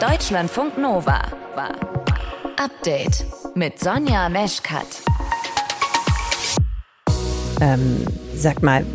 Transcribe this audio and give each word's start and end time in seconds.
Deutschlandfunk 0.00 0.78
Nova 0.78 1.20
war 1.54 1.72
Update 2.56 3.26
mit 3.54 3.78
Sonja 3.78 4.30
Meschkat. 4.30 4.86
Ähm, 7.60 8.06
sag 8.34 8.62
mal, 8.62 8.86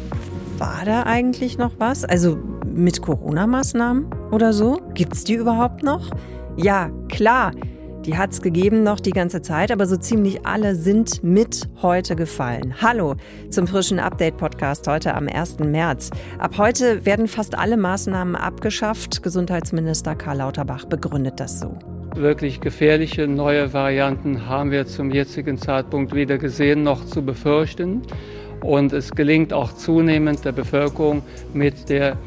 war 0.57 0.83
da 0.83 1.03
eigentlich 1.03 1.59
noch 1.59 1.73
was? 1.77 2.05
Also 2.05 2.39
mit 2.65 3.03
Corona-Maßnahmen 3.03 4.31
oder 4.31 4.51
so? 4.51 4.81
Gibt's 4.95 5.23
die 5.23 5.35
überhaupt 5.35 5.83
noch? 5.83 6.09
Ja, 6.57 6.89
klar. 7.07 7.51
Die 8.05 8.15
hat's 8.15 8.43
gegeben 8.43 8.83
noch 8.83 8.99
die 8.99 9.09
ganze 9.09 9.41
Zeit, 9.41 9.71
aber 9.71 9.87
so 9.87 9.97
ziemlich 9.97 10.45
alle 10.45 10.75
sind 10.75 11.23
mit 11.23 11.67
heute 11.81 12.15
gefallen. 12.15 12.75
Hallo 12.79 13.15
zum 13.49 13.65
frischen 13.65 13.97
Update-Podcast 13.97 14.87
heute 14.87 15.15
am 15.15 15.27
1. 15.27 15.57
März. 15.57 16.11
Ab 16.37 16.59
heute 16.59 17.03
werden 17.07 17.27
fast 17.27 17.57
alle 17.57 17.77
Maßnahmen 17.77 18.35
abgeschafft. 18.35 19.23
Gesundheitsminister 19.23 20.13
Karl 20.13 20.37
Lauterbach 20.37 20.85
begründet 20.85 21.39
das 21.39 21.59
so. 21.59 21.75
Wirklich 22.13 22.61
gefährliche 22.61 23.27
neue 23.27 23.73
Varianten 23.73 24.47
haben 24.47 24.69
wir 24.69 24.85
zum 24.85 25.09
jetzigen 25.09 25.57
Zeitpunkt 25.57 26.13
weder 26.13 26.37
gesehen 26.37 26.83
noch 26.83 27.03
zu 27.05 27.23
befürchten. 27.23 28.03
Und 28.61 28.93
es 28.93 29.09
gelingt 29.09 29.51
auch 29.51 29.73
zunehmend 29.73 30.45
der 30.45 30.51
Bevölkerung 30.51 31.23
mit 31.55 31.89
der 31.89 32.19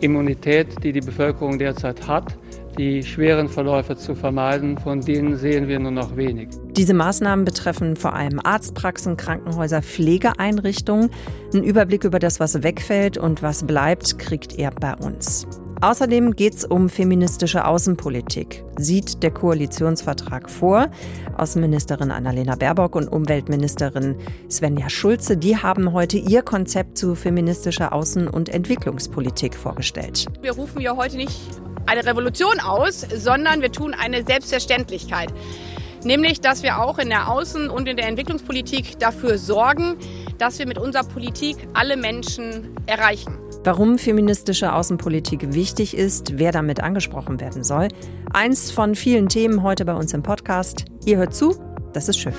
Immunität, 0.00 0.82
die 0.82 0.92
die 0.94 1.02
Bevölkerung 1.02 1.58
derzeit 1.58 2.08
hat, 2.08 2.34
die 2.80 3.02
schweren 3.02 3.50
Verläufe 3.50 3.94
zu 3.94 4.14
vermeiden. 4.14 4.78
Von 4.78 5.02
denen 5.02 5.36
sehen 5.36 5.68
wir 5.68 5.78
nur 5.78 5.90
noch 5.90 6.16
wenig. 6.16 6.48
Diese 6.70 6.94
Maßnahmen 6.94 7.44
betreffen 7.44 7.94
vor 7.94 8.14
allem 8.14 8.40
Arztpraxen, 8.42 9.18
Krankenhäuser, 9.18 9.82
Pflegeeinrichtungen. 9.82 11.10
Ein 11.52 11.62
Überblick 11.62 12.04
über 12.04 12.18
das, 12.18 12.40
was 12.40 12.62
wegfällt 12.62 13.18
und 13.18 13.42
was 13.42 13.66
bleibt, 13.66 14.18
kriegt 14.18 14.58
er 14.58 14.70
bei 14.70 14.94
uns. 14.94 15.46
Außerdem 15.82 16.36
geht 16.36 16.54
es 16.54 16.64
um 16.64 16.88
feministische 16.88 17.66
Außenpolitik, 17.66 18.64
sieht 18.78 19.22
der 19.22 19.30
Koalitionsvertrag 19.30 20.50
vor. 20.50 20.90
Außenministerin 21.36 22.10
Annalena 22.10 22.54
Baerbock 22.54 22.96
und 22.96 23.08
Umweltministerin 23.08 24.16
Svenja 24.50 24.90
Schulze, 24.90 25.38
die 25.38 25.56
haben 25.56 25.92
heute 25.92 26.18
ihr 26.18 26.42
Konzept 26.42 26.98
zu 26.98 27.14
feministischer 27.14 27.94
Außen- 27.94 28.28
und 28.28 28.50
Entwicklungspolitik 28.50 29.54
vorgestellt. 29.54 30.26
Wir 30.42 30.52
rufen 30.52 30.82
ja 30.82 30.94
heute 30.96 31.16
nicht 31.16 31.32
eine 31.86 32.04
Revolution 32.04 32.60
aus, 32.60 33.00
sondern 33.00 33.62
wir 33.62 33.72
tun 33.72 33.94
eine 33.94 34.24
Selbstverständlichkeit. 34.24 35.32
Nämlich, 36.04 36.40
dass 36.40 36.62
wir 36.62 36.80
auch 36.80 36.98
in 36.98 37.10
der 37.10 37.28
Außen- 37.28 37.68
und 37.68 37.86
in 37.86 37.96
der 37.96 38.06
Entwicklungspolitik 38.08 38.98
dafür 38.98 39.36
sorgen, 39.36 39.96
dass 40.38 40.58
wir 40.58 40.66
mit 40.66 40.78
unserer 40.78 41.04
Politik 41.04 41.56
alle 41.74 41.96
Menschen 41.96 42.74
erreichen. 42.86 43.36
Warum 43.64 43.98
feministische 43.98 44.72
Außenpolitik 44.72 45.52
wichtig 45.52 45.94
ist, 45.94 46.38
wer 46.38 46.52
damit 46.52 46.80
angesprochen 46.80 47.40
werden 47.40 47.62
soll. 47.62 47.88
Eins 48.32 48.70
von 48.70 48.94
vielen 48.94 49.28
Themen 49.28 49.62
heute 49.62 49.84
bei 49.84 49.92
uns 49.92 50.14
im 50.14 50.22
Podcast. 50.22 50.86
Ihr 51.04 51.18
hört 51.18 51.34
zu, 51.34 51.56
das 51.92 52.08
ist 52.08 52.18
schön. 52.18 52.32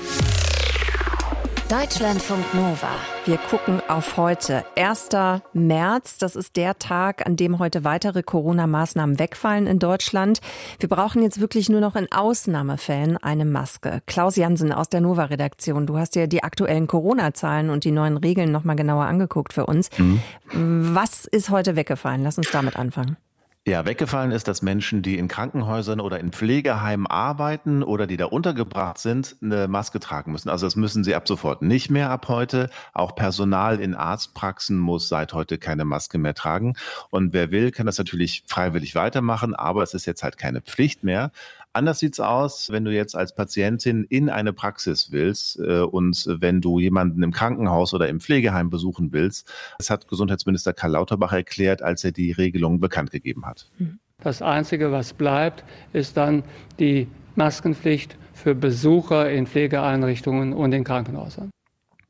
Deutschlandfunk 1.72 2.52
Nova. 2.52 2.90
Wir 3.24 3.38
gucken 3.38 3.80
auf 3.88 4.18
heute. 4.18 4.62
1. 4.76 5.08
März, 5.54 6.18
das 6.18 6.36
ist 6.36 6.56
der 6.56 6.78
Tag, 6.78 7.24
an 7.24 7.36
dem 7.36 7.58
heute 7.58 7.82
weitere 7.82 8.22
Corona-Maßnahmen 8.22 9.18
wegfallen 9.18 9.66
in 9.66 9.78
Deutschland. 9.78 10.40
Wir 10.80 10.90
brauchen 10.90 11.22
jetzt 11.22 11.40
wirklich 11.40 11.70
nur 11.70 11.80
noch 11.80 11.96
in 11.96 12.12
Ausnahmefällen 12.12 13.16
eine 13.16 13.46
Maske. 13.46 14.02
Klaus 14.04 14.36
Jansen 14.36 14.70
aus 14.70 14.90
der 14.90 15.00
Nova-Redaktion, 15.00 15.86
du 15.86 15.96
hast 15.96 16.14
dir 16.14 16.26
die 16.26 16.42
aktuellen 16.42 16.88
Corona-Zahlen 16.88 17.70
und 17.70 17.84
die 17.84 17.90
neuen 17.90 18.18
Regeln 18.18 18.52
nochmal 18.52 18.76
genauer 18.76 19.06
angeguckt 19.06 19.54
für 19.54 19.64
uns. 19.64 19.88
Mhm. 19.96 20.20
Was 20.52 21.24
ist 21.24 21.48
heute 21.48 21.74
weggefallen? 21.74 22.22
Lass 22.22 22.36
uns 22.36 22.50
damit 22.50 22.76
anfangen. 22.76 23.16
Ja, 23.64 23.86
weggefallen 23.86 24.32
ist, 24.32 24.48
dass 24.48 24.60
Menschen, 24.60 25.02
die 25.02 25.16
in 25.16 25.28
Krankenhäusern 25.28 26.00
oder 26.00 26.18
in 26.18 26.32
Pflegeheimen 26.32 27.06
arbeiten 27.06 27.84
oder 27.84 28.08
die 28.08 28.16
da 28.16 28.24
untergebracht 28.24 28.98
sind, 28.98 29.36
eine 29.40 29.68
Maske 29.68 30.00
tragen 30.00 30.32
müssen. 30.32 30.48
Also 30.48 30.66
das 30.66 30.74
müssen 30.74 31.04
sie 31.04 31.14
ab 31.14 31.28
sofort 31.28 31.62
nicht 31.62 31.88
mehr 31.88 32.10
ab 32.10 32.26
heute. 32.26 32.70
Auch 32.92 33.14
Personal 33.14 33.78
in 33.78 33.94
Arztpraxen 33.94 34.78
muss 34.78 35.08
seit 35.08 35.32
heute 35.32 35.58
keine 35.58 35.84
Maske 35.84 36.18
mehr 36.18 36.34
tragen. 36.34 36.74
Und 37.10 37.34
wer 37.34 37.52
will, 37.52 37.70
kann 37.70 37.86
das 37.86 37.98
natürlich 37.98 38.42
freiwillig 38.48 38.96
weitermachen, 38.96 39.54
aber 39.54 39.84
es 39.84 39.94
ist 39.94 40.06
jetzt 40.06 40.24
halt 40.24 40.38
keine 40.38 40.60
Pflicht 40.60 41.04
mehr. 41.04 41.30
Anders 41.74 42.00
sieht's 42.00 42.20
aus, 42.20 42.70
wenn 42.70 42.84
du 42.84 42.92
jetzt 42.92 43.16
als 43.16 43.34
Patientin 43.34 44.04
in 44.04 44.28
eine 44.28 44.52
Praxis 44.52 45.10
willst 45.10 45.58
äh, 45.58 45.80
und 45.80 46.26
wenn 46.28 46.60
du 46.60 46.78
jemanden 46.78 47.22
im 47.22 47.32
Krankenhaus 47.32 47.94
oder 47.94 48.08
im 48.08 48.20
Pflegeheim 48.20 48.68
besuchen 48.68 49.12
willst. 49.12 49.50
Das 49.78 49.88
hat 49.88 50.06
Gesundheitsminister 50.06 50.74
Karl 50.74 50.92
Lauterbach 50.92 51.32
erklärt, 51.32 51.80
als 51.80 52.04
er 52.04 52.12
die 52.12 52.32
Regelung 52.32 52.78
bekannt 52.78 53.10
gegeben 53.10 53.46
hat. 53.46 53.70
Mhm. 53.78 53.98
Das 54.22 54.42
Einzige, 54.42 54.92
was 54.92 55.14
bleibt, 55.14 55.64
ist 55.92 56.16
dann 56.16 56.44
die 56.78 57.08
Maskenpflicht 57.34 58.16
für 58.34 58.54
Besucher 58.54 59.30
in 59.30 59.46
Pflegeeinrichtungen 59.46 60.52
und 60.52 60.72
in 60.72 60.84
Krankenhäusern. 60.84 61.50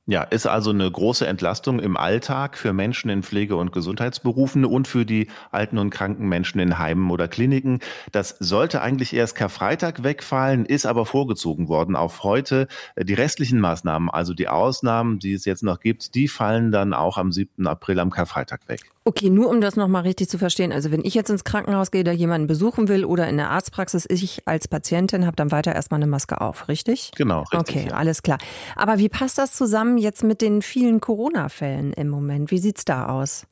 Ja, 0.07 0.25
ist 0.25 0.47
also 0.47 0.71
eine 0.71 0.91
große 0.91 1.29
Entlastung 1.29 1.79
im 1.79 1.97
Alltag 1.97 2.59
für 2.59 2.73
Menschen 2.73 3.09
in 3.09 3.23
Pflege- 3.23 3.55
und 3.55 3.71
Gesundheitsberufen 3.71 4.65
und 4.65 4.89
für 4.89 5.07
die 5.07 5.29
alten 5.53 5.79
und 5.79 5.91
kranken 5.91 6.29
Menschen 6.29 6.59
in 6.59 6.77
Heimen 6.81 7.09
oder 7.13 7.29
Kliniken. 7.29 7.79
Das 8.11 8.35
sollte 8.41 8.83
eigentlich 8.83 9.15
erst 9.15 9.37
Karfreitag 9.37 10.03
wegfallen, 10.03 10.67
ist 10.67 10.87
aber 10.87 11.07
vorgezogen 11.07 11.69
worden 11.69 11.95
auf 11.95 12.25
heute. 12.25 12.67
Die 13.01 13.15
restlichen 13.15 13.61
Maßnahmen, 13.61 14.11
also 14.11 14.35
die 14.35 14.49
Ausnahmen, 14.49 15.21
die 15.21 15.35
es 15.35 15.45
jetzt 15.45 15.63
noch 15.63 15.79
gibt, 15.79 16.17
die 16.17 16.27
fallen 16.27 16.73
dann 16.73 16.95
auch 16.95 17.17
am 17.17 17.31
7. 17.31 17.69
April 17.69 18.01
am 18.01 18.11
Karfreitag 18.11 18.67
weg. 18.67 18.81
Okay, 19.05 19.31
nur 19.31 19.49
um 19.49 19.61
das 19.61 19.75
nochmal 19.75 20.03
richtig 20.03 20.29
zu 20.29 20.39
verstehen. 20.39 20.73
Also 20.73 20.93
wenn 20.93 21.05
ich 21.05 21.15
jetzt 21.15 21.29
ins 21.29 21.43
Krankenhaus 21.43 21.91
gehe, 21.91 22.05
da 22.05 22.13
jemanden 22.13 22.47
besuchen 22.47 22.87
will 22.87 23.05
oder 23.05 23.29
in 23.29 23.37
der 23.37 23.51
Arztpraxis, 23.51 24.07
ich 24.09 24.43
als 24.47 24.69
Patientin 24.69 25.27
habe 25.27 25.35
dann 25.35 25.51
weiter 25.51 25.75
erstmal 25.75 25.99
eine 25.99 26.07
Maske 26.07 26.41
auf, 26.41 26.69
richtig? 26.69 27.11
Genau, 27.17 27.41
richtig. 27.41 27.59
Okay, 27.59 27.87
ja. 27.91 27.97
alles 27.97 28.23
klar. 28.23 28.39
Aber 28.77 28.99
wie 28.99 29.09
passt 29.09 29.39
das 29.39 29.55
zusammen 29.55 29.99
jetzt 29.99 30.23
mit 30.23 30.41
den 30.41 30.63
vielen 30.63 31.01
Corona-Fällen 31.01 31.93
im 31.95 32.09
Moment? 32.11 32.53
Wie 32.53 32.59
sieht's 32.59 32.85
da 32.85 33.07
aus? 33.07 33.47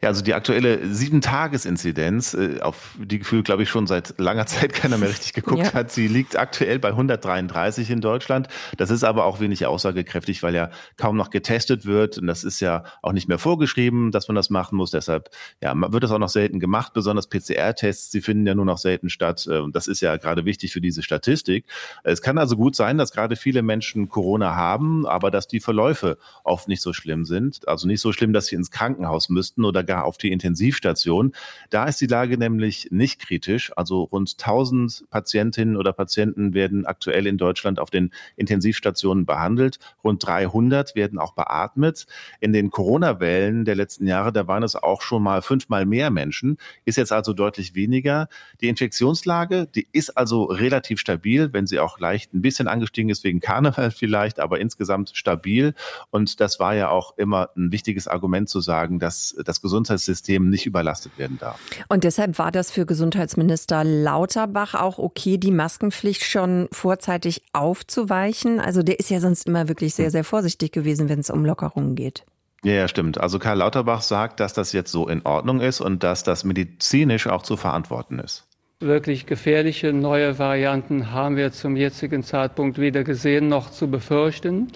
Ja, 0.00 0.10
also 0.10 0.22
die 0.22 0.34
aktuelle 0.34 0.86
Sieben-Tages-Inzidenz, 0.86 2.34
äh, 2.34 2.60
auf 2.60 2.94
die 2.98 3.18
Gefühl, 3.18 3.42
glaube 3.42 3.64
ich, 3.64 3.70
schon 3.70 3.88
seit 3.88 4.18
langer 4.18 4.46
Zeit 4.46 4.74
keiner 4.74 4.98
mehr 4.98 5.08
richtig 5.08 5.32
geguckt 5.32 5.58
ja. 5.58 5.72
hat, 5.72 5.90
sie 5.90 6.06
liegt 6.06 6.38
aktuell 6.38 6.78
bei 6.78 6.90
133 6.90 7.90
in 7.90 8.00
Deutschland. 8.00 8.48
Das 8.76 8.90
ist 8.90 9.02
aber 9.02 9.24
auch 9.24 9.40
wenig 9.40 9.66
aussagekräftig, 9.66 10.44
weil 10.44 10.54
ja 10.54 10.70
kaum 10.96 11.16
noch 11.16 11.30
getestet 11.30 11.84
wird. 11.84 12.18
Und 12.18 12.28
das 12.28 12.44
ist 12.44 12.60
ja 12.60 12.84
auch 13.02 13.12
nicht 13.12 13.28
mehr 13.28 13.38
vorgeschrieben, 13.38 14.12
dass 14.12 14.28
man 14.28 14.36
das 14.36 14.50
machen 14.50 14.76
muss. 14.76 14.83
Deshalb 14.90 15.30
ja, 15.62 15.74
wird 15.74 16.04
das 16.04 16.10
auch 16.10 16.18
noch 16.18 16.28
selten 16.28 16.60
gemacht, 16.60 16.92
besonders 16.92 17.28
PCR-Tests, 17.28 18.10
sie 18.10 18.20
finden 18.20 18.46
ja 18.46 18.54
nur 18.54 18.66
noch 18.66 18.78
selten 18.78 19.08
statt. 19.08 19.46
Äh, 19.50 19.58
und 19.58 19.74
das 19.74 19.86
ist 19.86 20.02
ja 20.02 20.16
gerade 20.18 20.44
wichtig 20.44 20.72
für 20.72 20.80
diese 20.82 21.02
Statistik. 21.02 21.64
Es 22.02 22.20
kann 22.20 22.36
also 22.36 22.56
gut 22.56 22.76
sein, 22.76 22.98
dass 22.98 23.12
gerade 23.12 23.36
viele 23.36 23.62
Menschen 23.62 24.10
Corona 24.10 24.54
haben, 24.54 25.06
aber 25.06 25.30
dass 25.30 25.48
die 25.48 25.60
Verläufe 25.60 26.18
oft 26.44 26.68
nicht 26.68 26.82
so 26.82 26.92
schlimm 26.92 27.24
sind. 27.24 27.66
Also 27.66 27.86
nicht 27.86 28.02
so 28.02 28.12
schlimm, 28.12 28.34
dass 28.34 28.46
sie 28.46 28.56
ins 28.56 28.70
Krankenhaus 28.70 29.30
müssten 29.30 29.64
oder 29.64 29.82
gar 29.82 29.94
gar 29.94 30.04
auf 30.04 30.18
die 30.18 30.32
Intensivstation. 30.32 31.32
Da 31.70 31.84
ist 31.84 32.00
die 32.00 32.06
Lage 32.06 32.36
nämlich 32.36 32.88
nicht 32.90 33.20
kritisch. 33.20 33.72
Also 33.76 34.02
rund 34.02 34.34
1000 34.38 35.04
Patientinnen 35.08 35.76
oder 35.76 35.92
Patienten 35.92 36.52
werden 36.52 36.84
aktuell 36.84 37.28
in 37.28 37.38
Deutschland 37.38 37.78
auf 37.78 37.90
den 37.90 38.12
Intensivstationen 38.34 39.24
behandelt. 39.24 39.78
Rund 40.02 40.26
300 40.26 40.96
werden 40.96 41.20
auch 41.20 41.34
beatmet. 41.34 42.06
In 42.40 42.52
den 42.52 42.70
Corona-Wellen 42.70 43.64
der 43.64 43.76
letzten 43.76 44.08
Jahre, 44.08 44.32
da 44.32 44.48
waren 44.48 44.64
es 44.64 44.73
auch 44.76 45.02
schon 45.02 45.22
mal 45.22 45.42
fünfmal 45.42 45.86
mehr 45.86 46.10
Menschen, 46.10 46.58
ist 46.84 46.96
jetzt 46.96 47.12
also 47.12 47.32
deutlich 47.32 47.74
weniger. 47.74 48.28
Die 48.60 48.68
Infektionslage, 48.68 49.66
die 49.74 49.86
ist 49.92 50.16
also 50.16 50.44
relativ 50.44 51.00
stabil, 51.00 51.52
wenn 51.52 51.66
sie 51.66 51.80
auch 51.80 51.98
leicht 51.98 52.34
ein 52.34 52.42
bisschen 52.42 52.68
angestiegen 52.68 53.10
ist 53.10 53.24
wegen 53.24 53.40
Karneval 53.40 53.90
vielleicht, 53.90 54.40
aber 54.40 54.60
insgesamt 54.60 55.12
stabil. 55.14 55.74
Und 56.10 56.40
das 56.40 56.58
war 56.58 56.74
ja 56.74 56.88
auch 56.88 57.16
immer 57.16 57.50
ein 57.56 57.72
wichtiges 57.72 58.08
Argument 58.08 58.48
zu 58.48 58.60
sagen, 58.60 58.98
dass 58.98 59.36
das 59.44 59.60
Gesundheitssystem 59.60 60.04
Gesundheitssystem 60.04 60.48
nicht 60.48 60.66
überlastet 60.66 61.18
werden 61.18 61.38
darf. 61.38 61.58
Und 61.88 62.04
deshalb 62.04 62.38
war 62.38 62.50
das 62.50 62.70
für 62.70 62.86
Gesundheitsminister 62.86 63.84
Lauterbach 63.84 64.74
auch 64.74 64.98
okay, 64.98 65.38
die 65.38 65.50
Maskenpflicht 65.50 66.24
schon 66.24 66.68
vorzeitig 66.72 67.42
aufzuweichen. 67.52 68.60
Also 68.60 68.82
der 68.82 68.98
ist 68.98 69.10
ja 69.10 69.20
sonst 69.20 69.46
immer 69.46 69.68
wirklich 69.68 69.94
sehr, 69.94 70.10
sehr 70.10 70.24
vorsichtig 70.24 70.72
gewesen, 70.72 71.08
wenn 71.08 71.20
es 71.20 71.30
um 71.30 71.44
Lockerungen 71.44 71.94
geht. 71.94 72.24
Ja, 72.64 72.88
stimmt. 72.88 73.20
Also 73.20 73.38
Karl 73.38 73.58
Lauterbach 73.58 74.00
sagt, 74.00 74.40
dass 74.40 74.54
das 74.54 74.72
jetzt 74.72 74.90
so 74.90 75.06
in 75.06 75.22
Ordnung 75.24 75.60
ist 75.60 75.80
und 75.82 76.02
dass 76.02 76.22
das 76.22 76.44
medizinisch 76.44 77.26
auch 77.26 77.42
zu 77.42 77.56
verantworten 77.56 78.18
ist. 78.18 78.46
Wirklich 78.80 79.26
gefährliche 79.26 79.92
neue 79.92 80.38
Varianten 80.38 81.12
haben 81.12 81.36
wir 81.36 81.52
zum 81.52 81.76
jetzigen 81.76 82.22
Zeitpunkt 82.22 82.78
weder 82.78 83.04
gesehen 83.04 83.48
noch 83.48 83.70
zu 83.70 83.88
befürchten. 83.88 84.68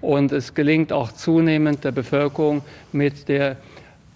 Und 0.00 0.32
es 0.32 0.54
gelingt 0.54 0.92
auch 0.92 1.12
zunehmend 1.12 1.84
der 1.84 1.92
Bevölkerung 1.92 2.62
mit 2.92 3.28
der 3.28 3.56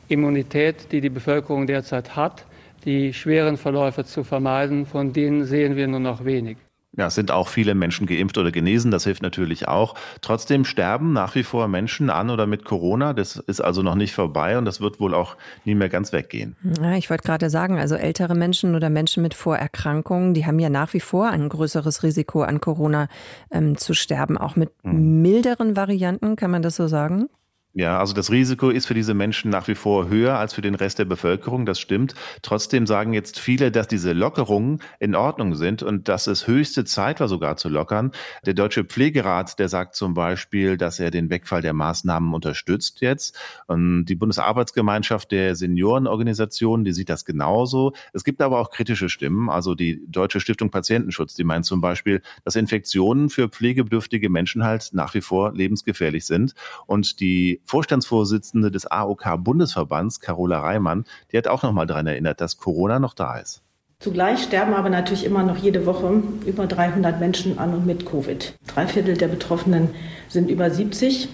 Immunität, 0.08 0.92
die 0.92 1.00
die 1.00 1.08
Bevölkerung 1.10 1.66
derzeit 1.66 2.16
hat, 2.16 2.44
die 2.84 3.14
schweren 3.14 3.56
Verläufe 3.56 4.04
zu 4.04 4.24
vermeiden, 4.24 4.84
von 4.84 5.12
denen 5.12 5.44
sehen 5.44 5.76
wir 5.76 5.86
nur 5.86 6.00
noch 6.00 6.24
wenig. 6.24 6.58
Ja, 6.94 7.06
es 7.06 7.14
sind 7.14 7.30
auch 7.30 7.48
viele 7.48 7.74
Menschen 7.74 8.06
geimpft 8.06 8.36
oder 8.36 8.52
genesen, 8.52 8.90
das 8.90 9.04
hilft 9.04 9.22
natürlich 9.22 9.66
auch. 9.66 9.94
Trotzdem 10.20 10.66
sterben 10.66 11.14
nach 11.14 11.34
wie 11.34 11.42
vor 11.42 11.66
Menschen 11.66 12.10
an 12.10 12.28
oder 12.28 12.46
mit 12.46 12.66
Corona. 12.66 13.14
Das 13.14 13.36
ist 13.36 13.62
also 13.62 13.82
noch 13.82 13.94
nicht 13.94 14.14
vorbei 14.14 14.58
und 14.58 14.66
das 14.66 14.82
wird 14.82 15.00
wohl 15.00 15.14
auch 15.14 15.36
nie 15.64 15.74
mehr 15.74 15.88
ganz 15.88 16.12
weggehen. 16.12 16.54
Ja, 16.82 16.94
ich 16.94 17.08
wollte 17.08 17.24
gerade 17.24 17.48
sagen, 17.48 17.78
also 17.78 17.94
ältere 17.94 18.34
Menschen 18.34 18.74
oder 18.74 18.90
Menschen 18.90 19.22
mit 19.22 19.32
Vorerkrankungen, 19.32 20.34
die 20.34 20.44
haben 20.44 20.58
ja 20.58 20.68
nach 20.68 20.92
wie 20.92 21.00
vor 21.00 21.30
ein 21.30 21.48
größeres 21.48 22.02
Risiko 22.02 22.42
an 22.42 22.60
Corona 22.60 23.08
ähm, 23.50 23.78
zu 23.78 23.94
sterben, 23.94 24.36
auch 24.36 24.56
mit 24.56 24.70
mhm. 24.84 25.22
milderen 25.22 25.76
Varianten, 25.76 26.36
kann 26.36 26.50
man 26.50 26.60
das 26.60 26.76
so 26.76 26.88
sagen? 26.88 27.30
Ja, 27.74 27.98
also 27.98 28.12
das 28.12 28.30
Risiko 28.30 28.68
ist 28.68 28.84
für 28.84 28.92
diese 28.92 29.14
Menschen 29.14 29.50
nach 29.50 29.66
wie 29.66 29.74
vor 29.74 30.10
höher 30.10 30.36
als 30.36 30.52
für 30.52 30.60
den 30.60 30.74
Rest 30.74 30.98
der 30.98 31.06
Bevölkerung, 31.06 31.64
das 31.64 31.80
stimmt. 31.80 32.14
Trotzdem 32.42 32.86
sagen 32.86 33.14
jetzt 33.14 33.38
viele, 33.38 33.70
dass 33.72 33.88
diese 33.88 34.12
Lockerungen 34.12 34.82
in 35.00 35.14
Ordnung 35.14 35.54
sind 35.54 35.82
und 35.82 36.06
dass 36.06 36.26
es 36.26 36.46
höchste 36.46 36.84
Zeit 36.84 37.18
war, 37.20 37.28
sogar 37.28 37.56
zu 37.56 37.70
lockern. 37.70 38.12
Der 38.44 38.52
Deutsche 38.52 38.84
Pflegerat, 38.84 39.58
der 39.58 39.70
sagt 39.70 39.94
zum 39.96 40.12
Beispiel, 40.12 40.76
dass 40.76 41.00
er 41.00 41.10
den 41.10 41.30
Wegfall 41.30 41.62
der 41.62 41.72
Maßnahmen 41.72 42.34
unterstützt 42.34 43.00
jetzt. 43.00 43.38
Und 43.68 44.04
die 44.04 44.16
Bundesarbeitsgemeinschaft 44.16 45.30
der 45.32 45.56
Seniorenorganisationen, 45.56 46.84
die 46.84 46.92
sieht 46.92 47.08
das 47.08 47.24
genauso. 47.24 47.94
Es 48.12 48.22
gibt 48.22 48.42
aber 48.42 48.58
auch 48.60 48.70
kritische 48.70 49.08
Stimmen. 49.08 49.48
Also 49.48 49.74
die 49.74 50.02
Deutsche 50.08 50.40
Stiftung 50.40 50.70
Patientenschutz, 50.70 51.32
die 51.36 51.44
meint 51.44 51.64
zum 51.64 51.80
Beispiel, 51.80 52.20
dass 52.44 52.54
Infektionen 52.54 53.30
für 53.30 53.48
pflegebedürftige 53.48 54.28
Menschen 54.28 54.62
halt 54.62 54.90
nach 54.92 55.14
wie 55.14 55.22
vor 55.22 55.54
lebensgefährlich 55.54 56.26
sind 56.26 56.52
und 56.86 57.18
die 57.20 57.61
Vorstandsvorsitzende 57.64 58.70
des 58.70 58.86
AOK-Bundesverbands, 58.86 60.20
Carola 60.20 60.60
Reimann, 60.60 61.04
die 61.30 61.38
hat 61.38 61.48
auch 61.48 61.62
noch 61.62 61.72
mal 61.72 61.86
daran 61.86 62.06
erinnert, 62.06 62.40
dass 62.40 62.58
Corona 62.58 62.98
noch 62.98 63.14
da 63.14 63.38
ist. 63.38 63.62
Zugleich 64.02 64.42
sterben 64.42 64.74
aber 64.74 64.90
natürlich 64.90 65.24
immer 65.24 65.44
noch 65.44 65.56
jede 65.56 65.86
Woche 65.86 66.24
über 66.44 66.66
300 66.66 67.20
Menschen 67.20 67.58
an 67.58 67.72
und 67.72 67.86
mit 67.86 68.04
Covid. 68.04 68.54
Drei 68.66 68.88
Viertel 68.88 69.16
der 69.16 69.28
Betroffenen 69.28 69.90
sind 70.28 70.50
über 70.50 70.70
70. 70.70 71.28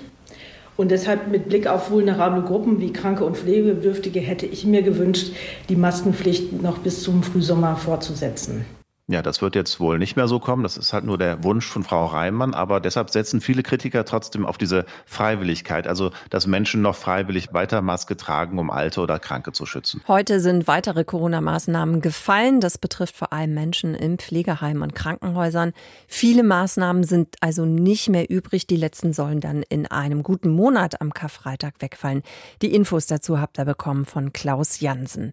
Und 0.77 0.91
deshalb 0.91 1.29
mit 1.29 1.49
Blick 1.49 1.67
auf 1.67 1.91
vulnerable 1.91 2.43
Gruppen 2.43 2.81
wie 2.81 2.93
Kranke 2.93 3.25
und 3.25 3.37
Pflegebedürftige 3.37 4.21
hätte 4.21 4.47
ich 4.47 4.67
mir 4.67 4.83
gewünscht, 4.83 5.33
die 5.69 5.77
Maskenpflicht 5.77 6.63
noch 6.63 6.79
bis 6.79 7.03
zum 7.03 7.23
Frühsommer 7.23 7.75
fortzusetzen. 7.77 8.65
Ja, 9.11 9.23
das 9.23 9.41
wird 9.41 9.55
jetzt 9.55 9.81
wohl 9.81 9.99
nicht 9.99 10.17
mehr 10.17 10.29
so 10.29 10.39
kommen. 10.39 10.63
Das 10.63 10.77
ist 10.77 10.93
halt 10.93 11.05
nur 11.05 11.17
der 11.17 11.43
Wunsch 11.43 11.67
von 11.67 11.83
Frau 11.83 12.05
Reimann. 12.05 12.53
Aber 12.53 12.79
deshalb 12.79 13.09
setzen 13.09 13.41
viele 13.41 13.63
Kritiker 13.63 14.05
trotzdem 14.05 14.45
auf 14.45 14.59
diese 14.59 14.85
Freiwilligkeit. 15.07 15.87
Also, 15.87 16.11
dass 16.29 16.47
Menschen 16.47 16.83
noch 16.83 16.95
freiwillig 16.95 17.55
weiter 17.55 17.81
Maske 17.81 18.19
tragen, 18.19 18.59
um 18.59 18.71
Alte 18.71 19.01
oder 19.01 19.19
Kranke 19.19 19.53
zu 19.53 19.65
schützen. 19.65 20.03
Heute 20.09 20.41
sind 20.41 20.69
weitere 20.69 21.05
Corona-Maßnahmen 21.05 22.03
gefallen. 22.03 22.61
Das 22.61 22.77
betrifft 22.77 23.17
vor 23.17 23.33
allem 23.33 23.55
Menschen 23.55 23.95
in 23.95 24.19
Pflegeheimen 24.19 24.83
und 24.83 24.95
Krankenhäusern. 24.95 25.73
Viele 26.07 26.43
Maßnahmen 26.43 27.03
sind 27.03 27.37
also 27.41 27.65
nicht 27.65 28.11
mehr 28.11 28.29
übrig. 28.29 28.67
Die 28.67 28.77
letzten 28.77 29.15
sollen 29.15 29.41
dann 29.41 29.63
in 29.63 29.87
einem 29.87 30.23
guten 30.23 30.51
Monat 30.51 31.01
am 31.01 31.15
Karfreitag 31.15 31.77
wegfallen. 31.79 32.23
Die 32.61 32.75
Infos 32.75 33.07
dazu 33.07 33.41
habt 33.41 33.59
ihr 33.59 33.65
bekommen 33.65 34.05
von 34.05 34.35
Klaus 34.35 34.81
Jansen. 34.81 35.33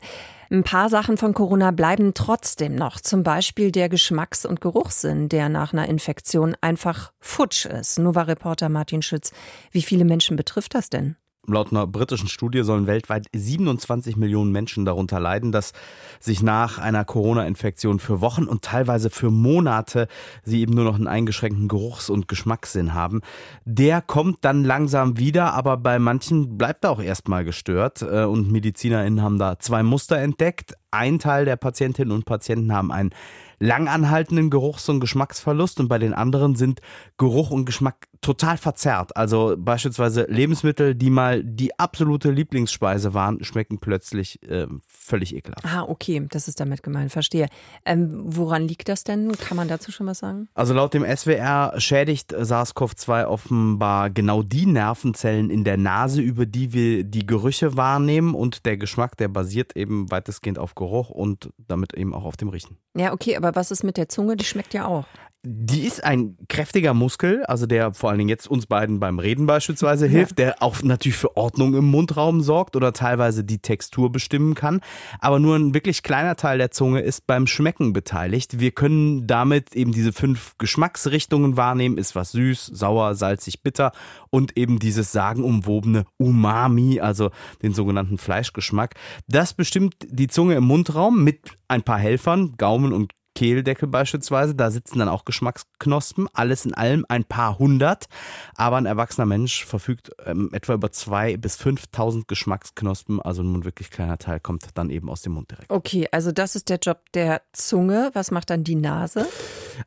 Ein 0.52 0.64
paar 0.64 0.90
Sachen 0.90 1.18
von 1.18 1.34
Corona 1.34 1.72
bleiben 1.72 2.14
trotzdem 2.14 2.76
noch. 2.76 3.00
Zum 3.00 3.24
Beispiel 3.24 3.72
der 3.72 3.90
Geschmacks- 3.90 4.46
und 4.46 4.62
Geruchssinn, 4.62 5.30
der 5.30 5.50
nach 5.50 5.74
einer 5.74 5.88
Infektion 5.88 6.56
einfach 6.62 7.12
futsch 7.20 7.66
ist. 7.66 7.98
Nova-Reporter 8.00 8.70
Martin 8.70 9.02
Schütz. 9.02 9.32
Wie 9.72 9.82
viele 9.82 10.06
Menschen 10.06 10.38
betrifft 10.38 10.76
das 10.76 10.90
denn? 10.90 11.16
Laut 11.54 11.72
einer 11.72 11.88
britischen 11.88 12.28
Studie 12.28 12.64
sollen 12.64 12.88
weltweit 12.88 13.28
27 13.34 14.18
Millionen 14.18 14.52
Menschen 14.52 14.86
darunter 14.86 15.20
leiden, 15.20 15.52
dass 15.52 15.74
sich 16.20 16.42
nach 16.42 16.78
einer 16.78 17.06
Corona-Infektion 17.06 18.00
für 18.00 18.22
Wochen 18.22 18.46
und 18.46 18.64
teilweise 18.64 19.10
für 19.10 19.32
Monate 19.32 20.08
sie 20.44 20.62
eben 20.62 20.74
nur 20.74 20.86
noch 20.86 20.96
einen 20.96 21.08
eingeschränkten 21.08 21.68
Geruchs- 21.68 22.10
und 22.10 22.28
Geschmackssinn 22.28 22.94
haben. 22.94 23.22
Der 23.66 24.02
kommt 24.02 24.40
dann 24.42 24.64
langsam 24.64 25.18
wieder, 25.18 25.54
aber 25.54 25.78
bei 25.78 26.00
manchen 26.00 26.58
bleibt 26.58 26.84
er 26.84 26.92
auch 26.92 27.02
erstmal 27.02 27.44
gestört. 27.44 28.02
Äh, 28.02 28.26
und 28.26 28.52
MedizinerInnen 28.52 29.22
haben 29.22 29.40
da 29.40 29.60
zwei 29.60 29.84
Muster 29.84 30.18
entdeckt. 30.18 30.76
Ein 30.96 31.20
Teil 31.20 31.46
der 31.46 31.58
Patientinnen 31.58 32.14
und 32.14 32.26
Patienten 32.26 32.74
haben 32.74 32.92
einen 32.92 33.12
langanhaltenden 33.60 34.50
Geruchs- 34.50 34.90
und 34.90 35.00
Geschmacksverlust 35.00 35.80
und 35.80 35.88
bei 35.88 35.98
den 35.98 36.14
anderen 36.14 36.56
sind 36.56 36.82
Geruch 37.18 37.52
und 37.52 37.66
Geschmack 37.66 38.08
total 38.22 38.58
verzerrt. 38.58 39.16
Also 39.16 39.56
beispielsweise 39.58 40.26
Lebensmittel, 40.28 40.96
die 40.96 41.12
mal 41.12 41.44
die 41.44 41.78
absolute 41.78 42.32
Lieblingsspeise 42.32 43.14
waren, 43.14 43.44
schmecken 43.44 43.80
plötzlich 43.80 44.42
äh, 44.50 44.66
völlig 44.88 45.36
ekelhaft. 45.36 45.64
Ah, 45.64 45.84
okay, 45.84 46.26
das 46.32 46.48
ist 46.48 46.60
damit 46.60 46.82
gemeint, 46.82 47.12
verstehe. 47.12 47.48
Ähm, 47.86 48.24
woran 48.26 48.68
liegt 48.68 48.90
das 48.90 49.04
denn? 49.04 49.32
Kann 49.34 49.58
man 49.58 49.68
dazu 49.68 49.92
schon 49.92 50.08
was 50.08 50.20
sagen? 50.20 50.48
Also 50.56 50.74
laut 50.74 50.94
dem 50.96 51.06
SWR 51.06 51.74
schädigt 51.78 52.34
SARS-CoV-2 52.34 53.26
offenbar 53.26 54.10
genau 54.10 54.42
die 54.42 54.66
Nervenzellen 54.66 55.52
in 55.52 55.64
der 55.64 55.78
Nase, 55.78 56.22
über 56.22 56.48
die 56.48 56.74
wir 56.74 57.04
die 57.04 57.28
Gerüche 57.28 57.78
wahrnehmen 57.78 58.34
und 58.34 58.66
der 58.66 58.78
Geschmack, 58.78 59.18
der 59.18 59.28
basiert 59.28 59.78
eben 59.78 60.10
weitestgehend 60.10 60.58
auf 60.58 60.74
Geruch 60.74 60.85
und 61.10 61.50
damit 61.58 61.94
eben 61.94 62.14
auch 62.14 62.26
auf 62.26 62.38
dem 62.38 62.50
Riechen. 62.50 62.78
Ja, 62.96 63.14
okay, 63.14 63.36
aber 63.36 63.56
was 63.56 63.72
ist 63.72 63.84
mit 63.84 63.98
der 63.98 64.10
Zunge? 64.10 64.36
Die 64.36 64.46
schmeckt 64.46 64.74
ja 64.74 64.86
auch. 64.88 65.06
Die 65.48 65.82
ist 65.82 66.04
ein 66.04 66.38
kräftiger 66.50 66.96
Muskel, 66.96 67.46
also 67.46 67.68
der 67.68 67.94
vor 67.94 68.10
allen 68.10 68.18
Dingen 68.18 68.30
jetzt 68.30 68.48
uns 68.48 68.66
beiden 68.66 69.00
beim 69.00 69.20
Reden 69.20 69.46
beispielsweise 69.46 70.08
hilft, 70.08 70.40
der 70.40 70.64
auch 70.64 70.82
natürlich 70.82 71.18
für 71.18 71.38
Ordnung 71.38 71.76
im 71.76 71.86
Mundraum 71.86 72.42
sorgt 72.42 72.76
oder 72.76 72.94
teilweise 72.94 73.44
die 73.44 73.60
Textur 73.60 74.12
bestimmen 74.12 74.56
kann. 74.56 74.82
Aber 75.20 75.38
nur 75.38 75.56
ein 75.56 75.76
wirklich 75.76 76.02
kleiner 76.02 76.36
Teil 76.36 76.58
der 76.58 76.72
Zunge 76.72 77.02
ist 77.02 77.28
beim 77.28 77.46
Schmecken 77.46 77.94
beteiligt. 77.94 78.60
Wir 78.60 78.72
können 78.72 79.28
damit 79.28 79.76
eben 79.76 79.92
diese 79.92 80.14
fünf 80.14 80.58
Geschmacksrichtungen 80.58 81.58
wahrnehmen. 81.58 82.00
Ist 82.00 82.16
was 82.16 82.32
süß, 82.32 82.66
sauer, 82.74 83.14
salzig, 83.14 83.62
bitter 83.62 83.92
und 84.32 84.58
eben 84.58 84.80
dieses 84.80 85.12
sagenumwobene 85.12 86.06
Umami, 86.18 87.00
also 87.00 87.30
den 87.62 87.76
sogenannten 87.76 88.18
Fleischgeschmack. 88.18 88.96
Das 89.28 89.54
bestimmt 89.54 89.94
die 90.10 90.28
Zunge 90.28 90.56
im 90.56 90.64
Mundraum 90.64 91.24
mit 91.24 91.52
ein 91.68 91.84
paar 91.84 92.00
Helfern, 92.00 92.56
Gaumen 92.58 92.92
und 92.94 93.14
Kehldeckel 93.36 93.88
beispielsweise, 93.88 94.56
da 94.56 94.72
sitzen 94.72 95.00
dann 95.00 95.10
auch 95.10 95.26
Geschmacksknospen, 95.76 96.28
alles 96.34 96.66
in 96.66 96.74
allem 96.74 97.06
ein 97.10 97.24
paar 97.24 97.60
hundert, 97.60 98.08
aber 98.56 98.78
ein 98.78 98.86
erwachsener 98.86 99.26
Mensch 99.26 99.66
verfügt 99.66 100.12
ähm, 100.26 100.50
etwa 100.52 100.74
über 100.74 100.92
zwei 100.92 101.38
bis 101.38 101.56
5000 101.56 102.28
Geschmacksknospen, 102.28 103.22
also 103.22 103.42
ein 103.42 103.66
wirklich 103.66 103.92
kleiner 103.92 104.18
Teil 104.18 104.40
kommt 104.40 104.66
dann 104.76 104.90
eben 104.90 105.10
aus 105.10 105.22
dem 105.22 105.34
Mund 105.34 105.52
direkt. 105.52 105.70
Okay, 105.70 106.08
also 106.12 106.32
das 106.32 106.56
ist 106.56 106.70
der 106.70 106.78
Job 106.78 107.00
der 107.14 107.42
Zunge. 107.54 108.12
Was 108.14 108.32
macht 108.32 108.50
dann 108.50 108.64
die 108.64 108.76
Nase? 108.76 109.28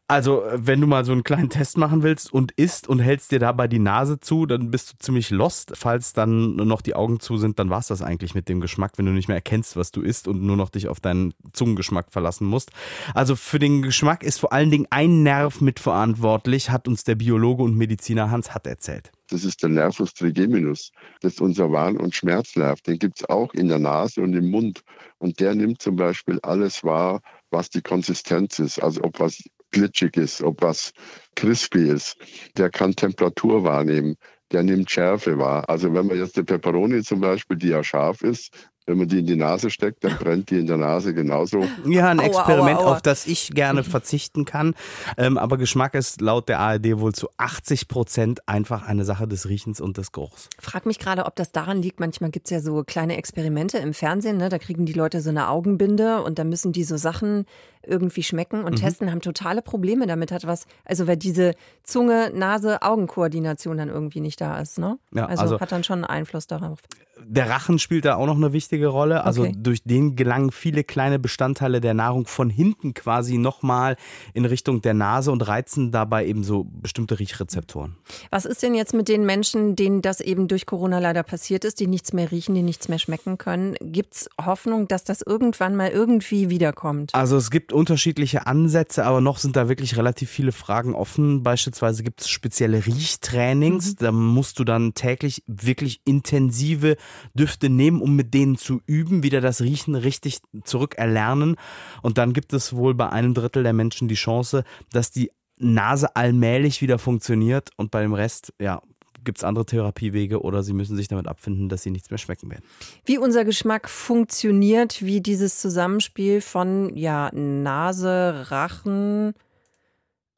Also, 0.06 0.43
wenn 0.52 0.81
du 0.81 0.87
mal 0.87 1.05
so 1.05 1.12
einen 1.12 1.23
kleinen 1.23 1.50
Test 1.50 1.79
machen 1.79 2.02
willst 2.02 2.32
und 2.32 2.52
isst 2.52 2.88
und 2.88 2.99
hältst 2.99 3.32
dir 3.32 3.38
dabei 3.38 3.69
die 3.69 3.79
Nase 3.79 4.20
zu, 4.20 4.46
dann 4.46 4.70
bist 4.70 4.93
du 4.93 4.99
ziemlich 4.99 5.31
lost. 5.31 5.73
Falls 5.75 6.12
dann 6.12 6.56
noch 6.56 6.82
die 6.82 6.94
Augen 6.94 7.20
zu 7.20 7.38
sind, 7.38 7.58
dann 7.58 7.70
war 7.70 7.79
es 7.79 7.87
das 7.87 8.02
eigentlich 8.02 8.35
mit 8.35 8.49
dem 8.49 8.61
Geschmack, 8.61 8.93
wenn 8.96 9.06
du 9.06 9.12
nicht 9.12 9.29
mehr 9.29 9.37
erkennst, 9.37 9.76
was 9.76 9.90
du 9.90 10.02
isst 10.02 10.29
und 10.29 10.43
nur 10.43 10.56
noch 10.56 10.70
dich 10.70 10.88
auf 10.88 11.00
deinen 11.00 11.35
Zungengeschmack 11.52 12.12
verlassen 12.12 12.46
musst. 12.46 12.70
Also 13.14 13.37
für 13.37 13.59
den 13.59 13.83
Geschmack 13.83 14.23
ist 14.23 14.38
vor 14.38 14.52
allen 14.52 14.71
Dingen 14.71 14.87
ein 14.90 15.23
Nerv 15.23 15.61
mitverantwortlich, 15.88 16.71
hat 16.71 16.87
uns 16.87 17.04
der 17.04 17.14
Biologe 17.14 17.62
und 17.62 17.76
Mediziner 17.76 18.30
Hans 18.30 18.54
Hatt 18.54 18.66
erzählt. 18.66 19.11
Das 19.30 19.45
ist 19.45 19.62
der 19.62 19.71
Nervus 19.71 20.12
trigeminus. 20.14 20.90
Das 21.21 21.35
ist 21.35 21.40
unser 21.40 21.73
Warn- 21.73 21.97
und 21.97 22.14
Schmerznerv. 22.14 22.80
Den 22.83 22.99
gibt 22.99 23.21
es 23.21 23.28
auch 23.28 23.52
in 23.54 23.68
der 23.68 23.78
Nase 23.78 24.21
und 24.21 24.35
im 24.35 24.50
Mund. 24.50 24.83
Und 25.18 25.40
der 25.40 25.54
nimmt 25.54 25.80
zum 25.80 25.97
Beispiel 25.97 26.38
alles 26.42 26.85
wahr, 26.85 27.21
was 27.50 27.71
die 27.71 27.83
Konsistenz 27.83 28.59
ist. 28.59 28.83
Also 28.83 29.02
ob 29.02 29.18
was 29.18 29.42
glitschig 29.71 30.16
ist, 30.16 30.42
ob 30.42 30.62
was 30.62 30.92
crispy 31.37 31.90
ist. 31.90 32.16
Der 32.57 32.71
kann 32.71 32.95
Temperatur 32.95 33.64
wahrnehmen. 33.64 34.16
Der 34.52 34.62
nimmt 34.62 34.90
Schärfe 34.90 35.38
wahr. 35.38 35.68
Also 35.68 35.92
wenn 35.92 36.07
man 36.07 36.18
jetzt 36.18 36.37
eine 36.37 36.45
Peperoni 36.45 37.02
zum 37.02 37.21
Beispiel, 37.21 37.57
die 37.57 37.68
ja 37.68 37.83
scharf 37.83 38.23
ist, 38.23 38.71
wenn 38.88 38.97
man 38.97 39.07
die 39.07 39.18
in 39.18 39.26
die 39.26 39.37
Nase 39.37 39.68
steckt, 39.68 40.02
dann 40.02 40.16
brennt 40.16 40.50
die 40.50 40.59
in 40.59 40.66
der 40.66 40.78
Nase 40.78 41.12
genauso. 41.12 41.62
Ja, 41.87 42.09
ein 42.09 42.21
Experiment, 42.21 42.78
aua, 42.78 42.85
aua, 42.85 42.87
aua. 42.87 42.92
auf 42.95 43.02
das 43.02 43.26
ich 43.26 43.50
gerne 43.50 43.85
verzichten 43.85 44.47
kann. 44.47 44.75
Ähm, 45.18 45.37
aber 45.37 45.59
Geschmack 45.59 45.95
ist 45.95 46.23
laut 46.23 46.49
der 46.49 46.59
ARD 46.59 46.99
wohl 46.99 47.12
zu 47.12 47.28
80 47.37 47.88
Prozent 47.88 48.49
einfach 48.49 48.87
eine 48.87 49.04
Sache 49.04 49.28
des 49.28 49.49
Riechens 49.49 49.80
und 49.80 49.99
des 49.99 50.12
Geruchs. 50.12 50.49
Frag 50.59 50.87
mich 50.87 50.99
gerade, 50.99 51.26
ob 51.26 51.37
das 51.37 51.52
daran 51.52 51.83
liegt. 51.83 52.00
Manchmal 52.00 52.30
gibt 52.30 52.47
es 52.47 52.50
ja 52.50 52.61
so 52.61 52.83
kleine 52.83 53.18
Experimente 53.18 53.76
im 53.76 53.92
Fernsehen. 53.92 54.38
Ne? 54.38 54.49
Da 54.49 54.59
kriegen 54.59 54.87
die 54.87 54.95
Leute 54.95 55.21
so 55.21 55.28
eine 55.28 55.50
Augenbinde 55.50 56.23
und 56.23 56.38
dann 56.38 56.49
müssen 56.49 56.73
die 56.73 56.85
so 56.85 56.97
Sachen 56.97 57.45
irgendwie 57.88 58.23
schmecken 58.23 58.64
und 58.64 58.73
mhm. 58.73 58.76
testen, 58.76 59.11
haben 59.11 59.21
totale 59.21 59.62
Probleme 59.62 60.07
damit. 60.07 60.33
Hat 60.33 60.47
was, 60.47 60.66
also 60.85 61.07
weil 61.07 61.16
diese 61.16 61.54
Zunge, 61.83 62.30
Nase, 62.35 62.83
Augenkoordination 62.83 63.78
dann 63.78 63.88
irgendwie 63.88 64.21
nicht 64.21 64.40
da 64.40 64.61
ist. 64.61 64.78
Ne? 64.78 64.99
Ja, 65.12 65.26
also, 65.26 65.42
also 65.42 65.61
hat 65.61 65.73
dann 65.73 65.85
schon 65.85 66.04
einen 66.04 66.18
Einfluss 66.18 66.47
darauf 66.47 66.80
der 67.25 67.50
Rachen 67.50 67.78
spielt 67.78 68.04
da 68.04 68.16
auch 68.16 68.26
noch 68.26 68.37
eine 68.37 68.52
wichtige 68.52 68.88
Rolle. 68.88 69.25
Also 69.25 69.42
okay. 69.42 69.54
durch 69.57 69.83
den 69.83 70.16
gelangen 70.16 70.50
viele 70.52 70.85
kleine 70.85 71.18
Bestandteile 71.18 71.80
der 71.80 71.95
Nahrung 71.95 72.26
von 72.26 72.50
hinten 72.50 72.95
quasi 72.95 73.38
nochmal 73.38 73.97
in 74.35 74.45
Richtung 74.45 74.83
der 74.83 74.95
Nase 74.95 75.33
und 75.33 75.47
reizen 75.47 75.90
dabei 75.90 76.26
eben 76.26 76.45
so 76.45 76.64
bestimmte 76.64 77.18
Riechrezeptoren. 77.18 77.97
Was 78.30 78.45
ist 78.45 78.62
denn 78.62 78.75
jetzt 78.75 78.95
mit 78.95 79.09
den 79.09 79.26
Menschen, 79.26 79.76
denen 79.76 80.02
das 80.02 80.21
eben 80.21 80.49
durch 80.49 80.66
Corona 80.66 80.99
leider 80.99 81.23
passiert 81.23 81.64
ist, 81.64 81.80
die 81.80 81.87
nichts 81.87 82.12
mehr 82.12 82.30
riechen, 82.30 82.54
die 82.54 82.62
nichts 82.62 82.88
mehr 82.88 82.99
schmecken 82.99 83.38
können? 83.38 83.75
Gibt 83.80 84.14
es 84.14 84.30
Hoffnung, 84.45 84.88
dass 84.88 85.04
das 85.04 85.23
irgendwann 85.23 85.76
mal 85.76 85.90
irgendwie 85.90 86.50
wiederkommt? 86.50 87.14
Also 87.14 87.37
es 87.37 87.50
gibt 87.50 87.73
unterschiedliche 87.78 88.47
Ansätze, 88.47 89.06
aber 89.06 89.20
noch 89.20 89.38
sind 89.38 89.56
da 89.56 89.68
wirklich 89.68 89.97
relativ 89.97 90.28
viele 90.28 90.52
Fragen 90.52 90.94
offen. 90.94 91.44
Beispielsweise 91.44 92.02
gibt 92.02 92.20
es 92.20 92.28
spezielle 92.28 92.85
Riechtrainings. 92.85 93.92
Mhm. 93.92 93.97
Da 94.00 94.12
musst 94.12 94.58
du 94.58 94.64
dann 94.64 94.94
täglich 94.94 95.44
wirklich 95.47 96.00
intensive 96.04 96.97
Düfte 97.35 97.70
nehmen, 97.70 98.02
um 98.02 98.16
mit 98.16 98.35
denen 98.35 98.56
zu 98.56 98.80
üben, 98.87 99.23
wieder 99.23 99.40
das 99.40 99.61
Riechen 99.61 99.94
richtig 99.94 100.40
zurückerlernen. 100.64 101.56
Und 102.02 102.18
dann 102.18 102.32
gibt 102.32 102.52
es 102.52 102.75
wohl 102.75 102.94
bei 102.94 103.11
einem 103.11 103.32
Drittel 103.32 103.62
der 103.62 103.73
Menschen 103.73 104.08
die 104.08 104.16
Chance, 104.16 104.64
dass 104.90 105.12
die 105.12 105.30
Nase 105.56 106.16
allmählich 106.16 106.82
wieder 106.82 106.99
funktioniert 106.99 107.70
und 107.76 107.90
bei 107.90 108.02
dem 108.02 108.14
Rest, 108.14 108.52
ja, 108.61 108.82
gibt 109.25 109.39
es 109.39 109.45
andere 109.45 109.67
Therapiewege 109.67 110.41
oder 110.41 110.63
sie 110.63 110.73
müssen 110.73 110.97
sich 110.97 111.09
damit 111.09 111.27
abfinden, 111.27 111.69
dass 111.69 111.83
sie 111.83 111.91
nichts 111.91 112.11
mehr 112.11 112.19
schmecken 112.19 112.51
werden. 112.51 112.65
Wie 113.05 113.19
unser 113.19 113.45
Geschmack 113.45 113.89
funktioniert, 113.89 115.03
wie 115.03 115.21
dieses 115.21 115.61
Zusammenspiel 115.61 116.41
von 116.41 116.97
ja, 116.97 117.31
Nase, 117.35 118.47
Rachen, 118.51 119.35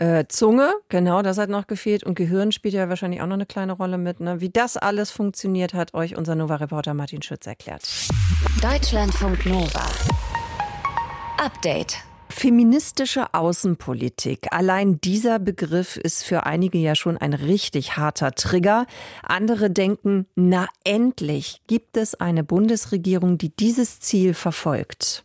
äh, 0.00 0.24
Zunge, 0.28 0.72
genau, 0.88 1.22
das 1.22 1.38
hat 1.38 1.50
noch 1.50 1.66
gefehlt. 1.66 2.04
Und 2.04 2.14
Gehirn 2.14 2.52
spielt 2.52 2.74
ja 2.74 2.88
wahrscheinlich 2.88 3.20
auch 3.20 3.26
noch 3.26 3.34
eine 3.34 3.46
kleine 3.46 3.72
Rolle 3.72 3.98
mit. 3.98 4.20
Ne? 4.20 4.40
Wie 4.40 4.48
das 4.48 4.76
alles 4.76 5.10
funktioniert, 5.10 5.74
hat 5.74 5.94
euch 5.94 6.16
unser 6.16 6.34
Nova-Reporter 6.34 6.94
Martin 6.94 7.22
Schütz 7.22 7.46
erklärt. 7.46 7.82
Deutschlandfunk 8.62 9.44
Nova. 9.46 9.86
Update. 11.38 12.09
Feministische 12.30 13.34
Außenpolitik. 13.34 14.52
Allein 14.52 15.00
dieser 15.00 15.40
Begriff 15.40 15.96
ist 15.96 16.24
für 16.24 16.46
einige 16.46 16.78
ja 16.78 16.94
schon 16.94 17.18
ein 17.18 17.34
richtig 17.34 17.96
harter 17.96 18.32
Trigger. 18.32 18.86
Andere 19.22 19.68
denken, 19.68 20.26
na 20.36 20.68
endlich 20.84 21.60
gibt 21.66 21.96
es 21.96 22.14
eine 22.14 22.44
Bundesregierung, 22.44 23.36
die 23.36 23.50
dieses 23.50 23.98
Ziel 23.98 24.32
verfolgt. 24.32 25.24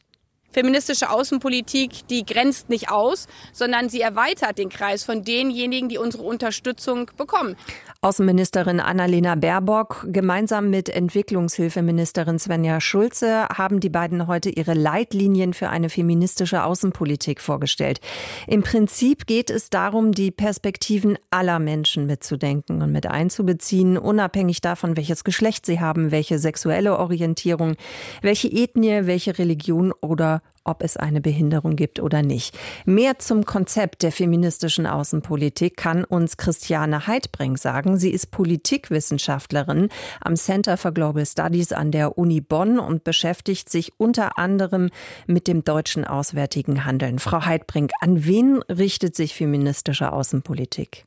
Feministische 0.56 1.10
Außenpolitik, 1.10 2.08
die 2.08 2.26
grenzt 2.26 2.70
nicht 2.70 2.90
aus, 2.90 3.28
sondern 3.52 3.90
sie 3.90 4.00
erweitert 4.00 4.58
den 4.58 4.70
Kreis 4.70 5.04
von 5.04 5.22
denjenigen, 5.22 5.90
die 5.90 5.98
unsere 5.98 6.24
Unterstützung 6.24 7.12
bekommen. 7.18 7.58
Außenministerin 8.00 8.80
Annalena 8.80 9.36
Baerbock 9.36 10.06
gemeinsam 10.08 10.70
mit 10.70 10.88
Entwicklungshilfeministerin 10.88 12.40
Svenja 12.40 12.80
Schulze 12.80 13.50
haben 13.50 13.82
die 13.82 13.90
beiden 13.90 14.28
heute 14.28 14.50
ihre 14.50 14.76
Leitlinien 14.76 15.54
für 15.54 15.68
eine 15.68 15.90
feministische 15.90 16.64
Außenpolitik 16.64 17.42
vorgestellt. 17.42 18.00
Im 18.48 18.64
Prinzip 18.64 19.26
geht 19.26 19.50
es 19.50 19.70
darum, 19.70 20.14
die 20.14 20.32
Perspektiven 20.32 21.18
aller 21.32 21.60
Menschen 21.60 22.06
mitzudenken 22.06 22.82
und 22.82 22.94
mit 22.94 23.08
einzubeziehen, 23.08 23.98
unabhängig 23.98 24.62
davon, 24.62 24.96
welches 24.96 25.26
Geschlecht 25.26 25.66
sie 25.66 25.82
haben, 25.82 26.12
welche 26.12 26.40
sexuelle 26.40 26.98
Orientierung, 26.98 27.76
welche 28.22 28.48
Ethnie, 28.48 29.06
welche 29.06 29.38
Religion 29.38 29.92
oder 30.00 30.44
ob 30.66 30.82
es 30.82 30.98
eine 30.98 31.22
Behinderung 31.22 31.76
gibt 31.76 32.00
oder 32.00 32.24
nicht. 32.24 32.58
Mehr 32.86 33.20
zum 33.20 33.46
Konzept 33.46 34.04
der 34.04 34.12
feministischen 34.12 34.88
Außenpolitik 34.88 35.78
kann 35.78 36.04
uns 36.04 36.38
Christiane 36.38 37.08
Heidbrink 37.08 37.58
sagen. 37.58 37.98
Sie 37.98 38.10
ist 38.10 38.32
Politikwissenschaftlerin 38.32 39.90
am 40.22 40.36
Center 40.36 40.76
for 40.78 40.92
Global 40.92 41.26
Studies 41.26 41.72
an 41.72 41.92
der 41.92 42.18
Uni 42.18 42.42
Bonn 42.42 42.80
und 42.80 43.04
beschäftigt 43.04 43.70
sich 43.70 43.94
unter 43.98 44.38
anderem 44.38 44.90
mit 45.28 45.48
dem 45.48 45.64
deutschen 45.64 46.04
auswärtigen 46.04 46.84
Handeln. 46.84 47.20
Frau 47.20 47.46
Heidbrink, 47.46 47.92
an 48.02 48.26
wen 48.26 48.62
richtet 48.64 49.16
sich 49.16 49.36
feministische 49.36 50.12
Außenpolitik? 50.12 51.06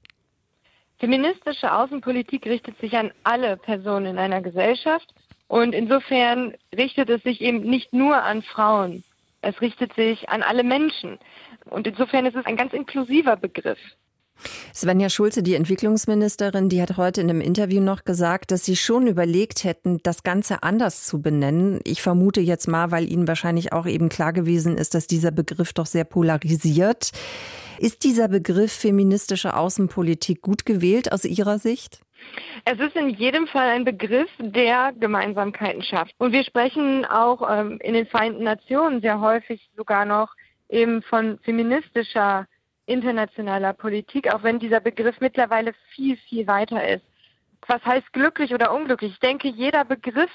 Feministische 1.01 1.73
Außenpolitik 1.73 2.47
richtet 2.47 2.79
sich 2.81 2.97
an 2.97 3.13
alle 3.25 3.57
Personen 3.57 4.07
in 4.07 4.19
einer 4.19 4.41
Gesellschaft 4.41 5.13
und 5.49 5.73
insofern 5.73 6.55
richtet 6.77 7.09
es 7.09 7.23
sich 7.23 7.41
eben 7.41 7.61
nicht 7.61 7.93
nur 7.93 8.23
an 8.23 8.43
Frauen. 8.43 9.05
Es 9.41 9.61
richtet 9.61 9.95
sich 9.95 10.29
an 10.29 10.43
alle 10.43 10.65
Menschen. 10.65 11.19
Und 11.71 11.87
insofern 11.87 12.27
ist 12.27 12.37
es 12.37 12.47
ein 12.47 12.57
ganz 12.57 12.73
inklusiver 12.73 13.37
Begriff. 13.37 13.79
Svenja 14.73 15.09
Schulze, 15.09 15.43
die 15.43 15.55
Entwicklungsministerin, 15.55 16.69
die 16.69 16.81
hat 16.81 16.97
heute 16.97 17.21
in 17.21 17.31
einem 17.31 17.41
Interview 17.41 17.81
noch 17.81 18.05
gesagt, 18.05 18.51
dass 18.53 18.65
sie 18.65 18.77
schon 18.77 19.07
überlegt 19.07 19.65
hätten, 19.65 19.99
das 20.03 20.23
Ganze 20.23 20.63
anders 20.63 21.05
zu 21.05 21.21
benennen. 21.21 21.81
Ich 21.85 22.03
vermute 22.03 22.41
jetzt 22.41 22.69
mal, 22.69 22.91
weil 22.91 23.11
Ihnen 23.11 23.27
wahrscheinlich 23.27 23.73
auch 23.73 23.87
eben 23.87 24.09
klar 24.09 24.33
gewesen 24.33 24.77
ist, 24.77 24.95
dass 24.95 25.07
dieser 25.07 25.33
Begriff 25.33 25.73
doch 25.73 25.87
sehr 25.87 26.05
polarisiert. 26.05 27.11
Ist 27.79 28.05
dieser 28.05 28.29
Begriff 28.29 28.73
feministische 28.73 29.57
Außenpolitik 29.57 30.43
gut 30.43 30.67
gewählt 30.67 31.13
aus 31.13 31.25
Ihrer 31.25 31.59
Sicht? 31.59 32.01
Es 32.65 32.79
ist 32.79 32.97
in 32.97 33.11
jedem 33.11 33.47
Fall 33.47 33.69
ein 33.69 33.85
Begriff, 33.85 34.31
der 34.39 34.93
Gemeinsamkeiten 34.93 35.83
schafft. 35.83 36.15
Und 36.19 36.33
wir 36.33 36.45
sprechen 36.45 37.05
auch 37.05 37.49
ähm, 37.49 37.79
in 37.83 37.95
den 37.95 38.07
Vereinten 38.07 38.45
Nationen 38.45 39.01
sehr 39.01 39.21
häufig 39.21 39.71
sogar 39.77 40.05
noch 40.05 40.35
eben 40.69 41.03
von 41.03 41.39
feministischer 41.41 42.47
internationaler 42.87 43.73
Politik, 43.73 44.33
auch 44.33 44.43
wenn 44.43 44.59
dieser 44.59 44.81
Begriff 44.81 45.21
mittlerweile 45.21 45.75
viel, 45.95 46.17
viel 46.17 46.47
weiter 46.47 46.87
ist. 46.87 47.05
Was 47.67 47.85
heißt 47.85 48.13
glücklich 48.13 48.55
oder 48.55 48.73
unglücklich? 48.73 49.13
Ich 49.13 49.21
denke, 49.21 49.49
jeder 49.49 49.85
Begriff, 49.85 50.31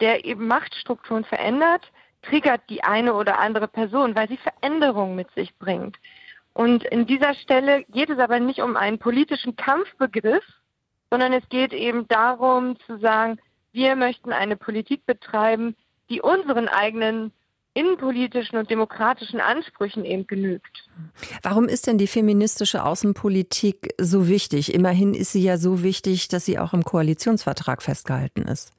der 0.00 0.24
eben 0.24 0.46
Machtstrukturen 0.46 1.24
verändert, 1.24 1.90
triggert 2.22 2.62
die 2.68 2.82
eine 2.84 3.14
oder 3.14 3.38
andere 3.38 3.68
Person, 3.68 4.14
weil 4.14 4.28
sie 4.28 4.38
Veränderungen 4.38 5.16
mit 5.16 5.30
sich 5.32 5.56
bringt. 5.58 5.96
Und 6.54 6.84
in 6.84 7.06
dieser 7.06 7.34
Stelle 7.34 7.84
geht 7.84 8.10
es 8.10 8.18
aber 8.18 8.40
nicht 8.40 8.60
um 8.60 8.76
einen 8.76 8.98
politischen 8.98 9.56
Kampfbegriff, 9.56 10.44
sondern 11.10 11.32
es 11.32 11.48
geht 11.48 11.72
eben 11.72 12.06
darum 12.08 12.76
zu 12.86 12.98
sagen, 12.98 13.38
wir 13.72 13.96
möchten 13.96 14.32
eine 14.32 14.56
Politik 14.56 15.06
betreiben, 15.06 15.76
die 16.10 16.20
unseren 16.20 16.68
eigenen 16.68 17.32
innenpolitischen 17.74 18.58
und 18.58 18.70
demokratischen 18.70 19.40
Ansprüchen 19.40 20.04
eben 20.04 20.26
genügt. 20.26 20.88
Warum 21.42 21.66
ist 21.66 21.86
denn 21.86 21.96
die 21.96 22.08
feministische 22.08 22.84
Außenpolitik 22.84 23.94
so 23.98 24.28
wichtig? 24.28 24.74
Immerhin 24.74 25.14
ist 25.14 25.32
sie 25.32 25.42
ja 25.42 25.58
so 25.58 25.82
wichtig, 25.82 26.28
dass 26.28 26.44
sie 26.44 26.58
auch 26.58 26.72
im 26.72 26.82
Koalitionsvertrag 26.82 27.82
festgehalten 27.82 28.42
ist. 28.42 28.72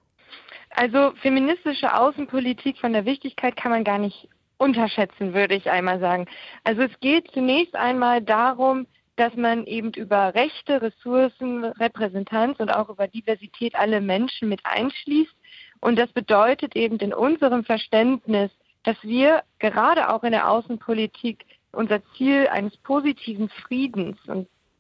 Also 0.71 1.13
feministische 1.21 1.95
Außenpolitik 1.95 2.77
von 2.77 2.93
der 2.93 3.05
Wichtigkeit 3.05 3.55
kann 3.55 3.71
man 3.71 3.83
gar 3.83 3.99
nicht 3.99 4.27
unterschätzen, 4.57 5.33
würde 5.33 5.55
ich 5.55 5.69
einmal 5.71 5.99
sagen. 5.99 6.25
Also 6.63 6.81
es 6.81 6.91
geht 6.99 7.31
zunächst 7.31 7.75
einmal 7.75 8.21
darum, 8.21 8.85
dass 9.19 9.35
man 9.35 9.65
eben 9.65 9.91
über 9.93 10.33
Rechte, 10.33 10.81
Ressourcen, 10.81 11.65
Repräsentanz 11.65 12.59
und 12.59 12.69
auch 12.69 12.89
über 12.89 13.07
Diversität 13.07 13.75
alle 13.75 13.99
Menschen 13.99 14.47
mit 14.47 14.61
einschließt. 14.63 15.35
Und 15.81 15.99
das 15.99 16.09
bedeutet 16.13 16.75
eben 16.75 16.97
in 16.99 17.13
unserem 17.13 17.65
Verständnis, 17.65 18.49
dass 18.83 18.95
wir 19.03 19.43
gerade 19.59 20.09
auch 20.09 20.23
in 20.23 20.31
der 20.31 20.49
Außenpolitik 20.49 21.45
unser 21.73 22.01
Ziel 22.13 22.47
eines 22.47 22.77
positiven 22.77 23.49
Friedens 23.49 24.17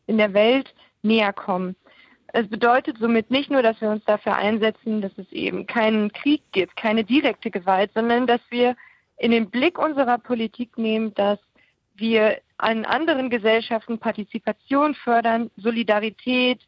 in 0.07 0.17
der 0.17 0.33
Welt 0.33 0.73
näher 1.01 1.33
kommen. 1.33 1.75
Es 2.31 2.47
bedeutet 2.47 2.97
somit 2.97 3.31
nicht 3.31 3.49
nur, 3.49 3.61
dass 3.61 3.81
wir 3.81 3.89
uns 3.89 4.05
dafür 4.05 4.35
einsetzen, 4.35 5.01
dass 5.01 5.17
es 5.17 5.29
eben 5.31 5.67
keinen 5.67 6.13
Krieg 6.13 6.43
gibt, 6.53 6.77
keine 6.77 7.03
direkte 7.03 7.51
Gewalt, 7.51 7.91
sondern 7.93 8.25
dass 8.25 8.41
wir 8.49 8.75
in 9.17 9.31
den 9.31 9.49
Blick 9.49 9.77
unserer 9.77 10.17
Politik 10.17 10.77
nehmen, 10.77 11.13
dass 11.15 11.39
wir 11.95 12.39
an 12.59 12.85
anderen 12.85 13.29
Gesellschaften 13.29 13.99
Partizipation 13.99 14.93
fördern, 14.93 15.49
Solidarität, 15.55 16.59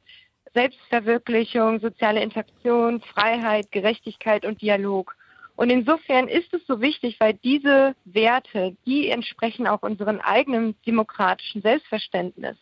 Selbstverwirklichung, 0.53 1.79
soziale 1.79 2.21
Interaktion, 2.21 3.01
Freiheit, 3.01 3.71
Gerechtigkeit 3.71 4.45
und 4.45 4.61
Dialog. 4.61 5.15
Und 5.55 5.69
insofern 5.69 6.27
ist 6.27 6.53
es 6.53 6.65
so 6.65 6.81
wichtig, 6.81 7.17
weil 7.19 7.33
diese 7.35 7.93
Werte, 8.05 8.75
die 8.85 9.09
entsprechen 9.09 9.67
auch 9.67 9.81
unserem 9.83 10.19
eigenen 10.19 10.75
demokratischen 10.87 11.61
Selbstverständnis. 11.61 12.57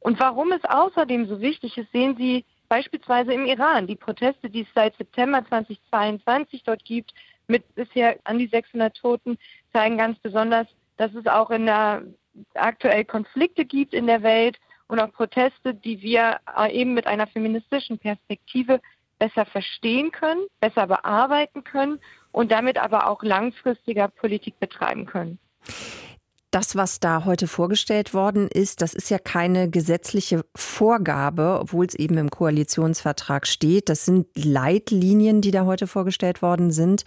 Und 0.00 0.18
warum 0.18 0.50
es 0.52 0.64
außerdem 0.64 1.26
so 1.26 1.40
wichtig 1.40 1.76
ist, 1.76 1.92
sehen 1.92 2.16
Sie 2.16 2.44
beispielsweise 2.68 3.34
im 3.34 3.44
Iran. 3.44 3.86
Die 3.86 3.96
Proteste, 3.96 4.48
die 4.48 4.62
es 4.62 4.68
seit 4.74 4.96
September 4.96 5.44
2022 5.46 6.62
dort 6.64 6.84
gibt, 6.84 7.12
mit 7.48 7.74
bisher 7.74 8.18
an 8.24 8.38
die 8.38 8.48
600 8.48 8.96
Toten, 8.96 9.38
zeigen 9.72 9.98
ganz 9.98 10.18
besonders, 10.18 10.66
dass 10.96 11.14
es 11.14 11.26
auch 11.26 11.50
in 11.50 11.66
der 11.66 12.02
aktuell 12.54 13.04
Konflikte 13.04 13.64
gibt 13.64 13.94
in 13.94 14.06
der 14.06 14.22
Welt 14.22 14.58
und 14.88 15.00
auch 15.00 15.12
Proteste, 15.12 15.74
die 15.74 16.02
wir 16.02 16.38
äh, 16.56 16.72
eben 16.72 16.94
mit 16.94 17.06
einer 17.06 17.26
feministischen 17.26 17.98
Perspektive 17.98 18.80
besser 19.18 19.46
verstehen 19.46 20.12
können, 20.12 20.46
besser 20.60 20.86
bearbeiten 20.86 21.64
können 21.64 22.00
und 22.32 22.52
damit 22.52 22.78
aber 22.78 23.08
auch 23.08 23.22
langfristiger 23.22 24.08
Politik 24.08 24.60
betreiben 24.60 25.06
können. 25.06 25.38
Das, 26.50 26.76
was 26.76 27.00
da 27.00 27.24
heute 27.24 27.48
vorgestellt 27.48 28.14
worden 28.14 28.48
ist, 28.48 28.80
das 28.80 28.94
ist 28.94 29.10
ja 29.10 29.18
keine 29.18 29.68
gesetzliche 29.68 30.44
Vorgabe, 30.54 31.58
obwohl 31.60 31.84
es 31.86 31.94
eben 31.94 32.16
im 32.18 32.30
Koalitionsvertrag 32.30 33.46
steht. 33.46 33.88
Das 33.88 34.04
sind 34.04 34.26
Leitlinien, 34.34 35.40
die 35.40 35.50
da 35.50 35.66
heute 35.66 35.86
vorgestellt 35.86 36.42
worden 36.42 36.70
sind. 36.70 37.04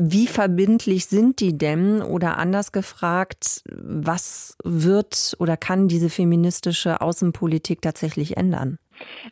Wie 0.00 0.28
verbindlich 0.28 1.06
sind 1.06 1.40
die 1.40 1.58
denn? 1.58 2.02
Oder 2.02 2.38
anders 2.38 2.70
gefragt, 2.70 3.64
was 3.66 4.56
wird 4.62 5.34
oder 5.40 5.56
kann 5.56 5.88
diese 5.88 6.08
feministische 6.08 7.00
Außenpolitik 7.00 7.82
tatsächlich 7.82 8.36
ändern? 8.36 8.78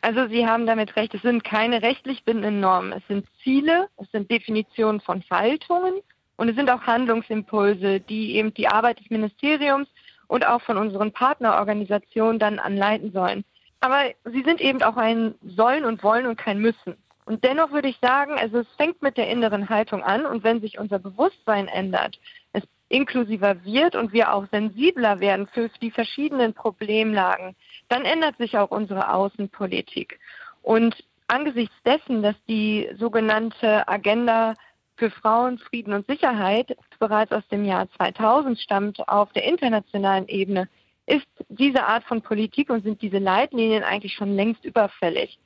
Also 0.01 0.27
Sie 0.27 0.45
haben 0.45 0.65
damit 0.65 0.97
recht, 0.97 1.13
es 1.13 1.21
sind 1.21 1.45
keine 1.45 1.81
rechtlich 1.81 2.25
bindenden 2.25 2.59
Normen. 2.59 2.91
Es 2.91 3.03
sind 3.07 3.25
Ziele, 3.43 3.87
es 3.95 4.11
sind 4.11 4.29
Definitionen 4.29 4.99
von 4.99 5.21
Verhaltungen 5.21 5.93
Und 6.35 6.49
es 6.49 6.55
sind 6.55 6.69
auch 6.69 6.81
Handlungsimpulse, 6.81 8.01
die 8.01 8.35
eben 8.35 8.53
die 8.53 8.67
Arbeit 8.67 8.99
des 8.99 9.09
Ministeriums 9.09 9.87
und 10.27 10.45
auch 10.45 10.61
von 10.61 10.77
unseren 10.77 11.13
Partnerorganisationen 11.13 12.39
dann 12.39 12.59
anleiten 12.59 13.11
sollen. 13.11 13.43
Aber 13.79 14.01
sie 14.25 14.43
sind 14.43 14.61
eben 14.61 14.81
auch 14.83 14.97
ein 14.97 15.35
Sollen 15.45 15.85
und 15.85 16.03
Wollen 16.03 16.25
und 16.27 16.37
kein 16.37 16.59
Müssen. 16.59 16.95
Und 17.27 17.43
dennoch 17.43 17.71
würde 17.71 17.89
ich 17.89 17.99
sagen, 17.99 18.35
also 18.39 18.59
es 18.59 18.67
fängt 18.77 19.01
mit 19.01 19.17
der 19.17 19.29
inneren 19.29 19.67
Haltung 19.67 20.01
an 20.01 20.25
und 20.25 20.45
wenn 20.45 20.61
sich 20.61 20.79
unser 20.79 20.97
Bewusstsein 20.97 21.67
ändert, 21.67 22.17
es 22.53 22.63
inklusiver 22.87 23.65
wird 23.65 23.97
und 23.97 24.13
wir 24.13 24.33
auch 24.33 24.45
sensibler 24.49 25.19
werden 25.19 25.45
für 25.47 25.69
die 25.81 25.91
verschiedenen 25.91 26.53
Problemlagen, 26.53 27.53
dann 27.89 28.05
ändert 28.05 28.37
sich 28.37 28.57
auch 28.57 28.71
unsere 28.71 29.13
Außenpolitik. 29.13 30.21
Und 30.61 31.03
angesichts 31.27 31.75
dessen, 31.85 32.23
dass 32.23 32.35
die 32.47 32.89
sogenannte 32.97 33.85
Agenda 33.89 34.53
für 34.95 35.11
Frauen, 35.11 35.57
Frieden 35.57 35.91
und 35.91 36.07
Sicherheit 36.07 36.77
bereits 36.97 37.33
aus 37.33 37.45
dem 37.49 37.65
Jahr 37.65 37.91
2000 37.97 38.57
stammt 38.57 39.05
auf 39.09 39.33
der 39.33 39.43
internationalen 39.43 40.29
Ebene, 40.29 40.69
ist 41.07 41.27
diese 41.49 41.83
Art 41.83 42.05
von 42.05 42.21
Politik 42.21 42.69
und 42.69 42.85
sind 42.85 43.01
diese 43.01 43.19
Leitlinien 43.19 43.83
eigentlich 43.83 44.13
schon 44.13 44.33
längst 44.33 44.63
überfällig. 44.63 45.37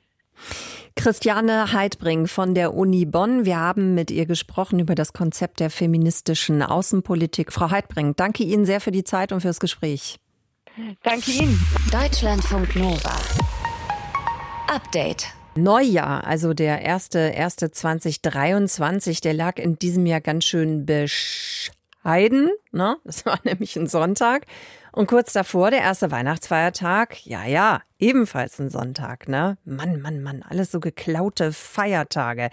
Christiane 0.94 1.72
Heidbring 1.72 2.26
von 2.26 2.54
der 2.54 2.74
Uni 2.74 3.06
Bonn. 3.06 3.44
Wir 3.44 3.58
haben 3.58 3.94
mit 3.94 4.10
ihr 4.10 4.26
gesprochen 4.26 4.78
über 4.78 4.94
das 4.94 5.12
Konzept 5.12 5.60
der 5.60 5.70
feministischen 5.70 6.62
Außenpolitik. 6.62 7.52
Frau 7.52 7.70
Heidbring, 7.70 8.14
danke 8.14 8.44
Ihnen 8.44 8.66
sehr 8.66 8.80
für 8.80 8.92
die 8.92 9.04
Zeit 9.04 9.32
und 9.32 9.40
fürs 9.40 9.58
Gespräch. 9.58 10.18
Danke 11.02 11.30
Ihnen. 11.30 11.58
Deutschlandfunk 11.90 12.76
Nova. 12.76 13.16
Update. 14.68 15.26
Neujahr, 15.54 16.26
also 16.26 16.54
der 16.54 16.80
erste, 16.80 17.18
erste 17.18 17.70
2023, 17.70 19.20
der 19.20 19.34
lag 19.34 19.58
in 19.58 19.78
diesem 19.78 20.06
Jahr 20.06 20.22
ganz 20.22 20.44
schön 20.44 20.86
bescheiden. 20.86 22.50
Ne? 22.70 22.96
Das 23.04 23.26
war 23.26 23.38
nämlich 23.44 23.76
ein 23.76 23.86
Sonntag. 23.86 24.46
Und 24.92 25.08
kurz 25.08 25.32
davor 25.32 25.70
der 25.70 25.80
erste 25.80 26.10
Weihnachtsfeiertag, 26.10 27.26
ja, 27.26 27.44
ja, 27.44 27.82
ebenfalls 28.02 28.58
ein 28.58 28.68
Sonntag, 28.68 29.28
ne? 29.28 29.56
Mann, 29.64 30.02
Mann, 30.02 30.22
Mann, 30.22 30.42
alles 30.42 30.72
so 30.72 30.80
geklaute 30.80 31.52
Feiertage. 31.52 32.50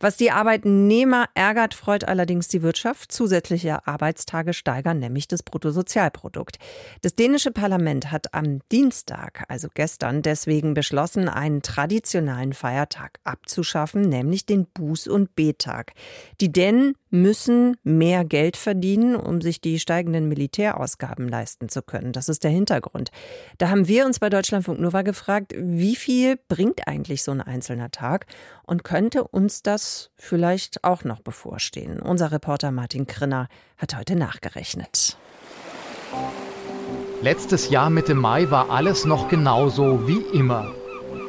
Was 0.00 0.16
die 0.16 0.30
Arbeitnehmer 0.30 1.26
ärgert, 1.34 1.74
freut 1.74 2.04
allerdings 2.04 2.48
die 2.48 2.62
Wirtschaft. 2.62 3.10
Zusätzliche 3.10 3.86
Arbeitstage 3.86 4.54
steigern 4.54 5.00
nämlich 5.00 5.26
das 5.26 5.42
Bruttosozialprodukt. 5.42 6.58
Das 7.00 7.16
dänische 7.16 7.50
Parlament 7.50 8.12
hat 8.12 8.32
am 8.32 8.60
Dienstag, 8.70 9.44
also 9.48 9.68
gestern, 9.74 10.22
deswegen 10.22 10.72
beschlossen, 10.72 11.28
einen 11.28 11.62
traditionellen 11.62 12.52
Feiertag 12.52 13.18
abzuschaffen, 13.24 14.02
nämlich 14.02 14.46
den 14.46 14.66
Buß- 14.66 15.08
und 15.08 15.34
B-Tag. 15.34 15.92
Die 16.40 16.52
Dänen 16.52 16.94
müssen 17.10 17.76
mehr 17.82 18.24
Geld 18.24 18.56
verdienen, 18.56 19.16
um 19.16 19.42
sich 19.42 19.60
die 19.60 19.78
steigenden 19.78 20.28
Militärausgaben 20.28 21.28
leisten 21.28 21.68
zu 21.68 21.82
können. 21.82 22.12
Das 22.12 22.28
ist 22.30 22.42
der 22.42 22.50
Hintergrund. 22.50 23.10
Da 23.58 23.68
haben 23.68 23.86
wir 23.86 24.06
uns 24.06 24.18
bei 24.18 24.30
Deutschlandfunk 24.30 24.80
Nova 24.92 25.00
gefragt, 25.00 25.54
wie 25.56 25.96
viel 25.96 26.38
bringt 26.48 26.86
eigentlich 26.86 27.22
so 27.22 27.30
ein 27.30 27.40
einzelner 27.40 27.90
Tag 27.90 28.26
und 28.64 28.84
könnte 28.84 29.24
uns 29.24 29.62
das 29.62 30.10
vielleicht 30.16 30.84
auch 30.84 31.02
noch 31.04 31.20
bevorstehen? 31.20 31.98
Unser 31.98 32.30
Reporter 32.30 32.72
Martin 32.72 33.06
Krinner 33.06 33.48
hat 33.78 33.96
heute 33.96 34.16
nachgerechnet. 34.16 35.16
Letztes 37.22 37.70
Jahr 37.70 37.88
Mitte 37.88 38.14
Mai 38.14 38.50
war 38.50 38.68
alles 38.68 39.06
noch 39.06 39.30
genauso 39.30 40.06
wie 40.06 40.20
immer. 40.36 40.74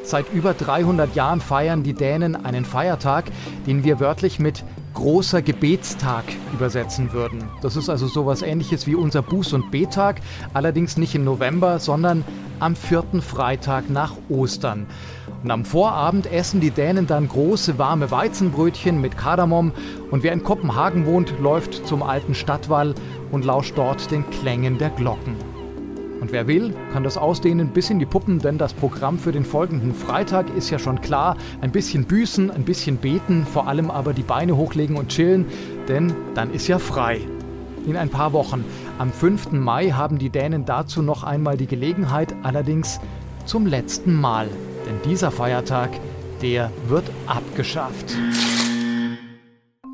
Seit 0.04 0.30
über 0.34 0.54
300 0.54 1.16
Jahren 1.16 1.40
feiern 1.40 1.84
die 1.84 1.94
Dänen 1.94 2.36
einen 2.36 2.66
Feiertag, 2.66 3.32
den 3.66 3.86
wir 3.86 4.02
wörtlich 4.02 4.40
mit 4.40 4.66
großer 4.94 5.42
Gebetstag 5.42 6.24
übersetzen 6.54 7.14
würden. 7.14 7.44
Das 7.62 7.76
ist 7.76 7.90
also 7.90 8.08
sowas 8.08 8.42
ähnliches 8.42 8.88
wie 8.88 8.96
unser 8.96 9.22
Buß- 9.22 9.56
und 9.56 9.72
Betag, 9.72 10.22
allerdings 10.54 10.98
nicht 10.98 11.16
im 11.16 11.24
November, 11.24 11.80
sondern 11.80 12.24
am 12.60 12.76
vierten 12.76 13.22
Freitag 13.22 13.90
nach 13.90 14.14
Ostern. 14.30 14.88
Und 15.44 15.52
am 15.52 15.66
Vorabend 15.66 16.32
essen 16.32 16.62
die 16.62 16.72
Dänen 16.72 17.08
dann 17.08 17.28
große 17.28 17.78
warme 17.78 18.12
Weizenbrötchen 18.12 19.02
mit 19.02 19.18
Kardamom 19.18 19.74
und 20.12 20.24
wer 20.24 20.32
in 20.32 20.44
Kopenhagen 20.44 21.06
wohnt, 21.06 21.34
läuft 21.40 21.86
zum 21.86 22.04
alten 22.04 22.36
Stadtwall 22.36 22.96
und 23.32 23.44
lauscht 23.44 23.74
dort 23.76 24.12
den 24.12 24.30
Klängen 24.30 24.78
der 24.78 24.92
Glocken. 24.92 25.53
Und 26.24 26.32
wer 26.32 26.48
will, 26.48 26.74
kann 26.94 27.04
das 27.04 27.18
ausdehnen 27.18 27.68
bis 27.74 27.90
in 27.90 28.00
die 28.00 28.06
Puppen, 28.06 28.40
denn 28.40 28.58
das 28.58 28.74
Programm 28.74 29.20
für 29.20 29.34
den 29.34 29.44
folgenden 29.44 29.94
Freitag 29.94 30.46
ist 30.56 30.70
ja 30.70 30.80
schon 30.80 31.02
klar. 31.02 31.36
Ein 31.60 31.74
bisschen 31.74 32.06
büßen, 32.06 32.50
ein 32.50 32.64
bisschen 32.64 32.96
beten, 32.96 33.46
vor 33.46 33.68
allem 33.68 33.92
aber 33.92 34.14
die 34.14 34.22
Beine 34.22 34.56
hochlegen 34.56 34.96
und 34.96 35.10
chillen, 35.10 35.46
denn 35.90 36.14
dann 36.34 36.54
ist 36.54 36.70
ja 36.70 36.80
frei. 36.80 37.20
In 37.86 37.98
ein 37.98 38.08
paar 38.08 38.32
Wochen, 38.32 38.64
am 39.00 39.12
5. 39.12 39.52
Mai, 39.52 39.90
haben 39.90 40.18
die 40.18 40.30
Dänen 40.30 40.64
dazu 40.64 41.02
noch 41.02 41.26
einmal 41.26 41.58
die 41.58 41.68
Gelegenheit, 41.68 42.34
allerdings 42.42 43.02
zum 43.44 43.66
letzten 43.66 44.16
Mal. 44.16 44.48
Denn 44.88 45.12
dieser 45.12 45.30
Feiertag, 45.30 45.90
der 46.42 46.72
wird 46.88 47.04
abgeschafft. 47.28 48.16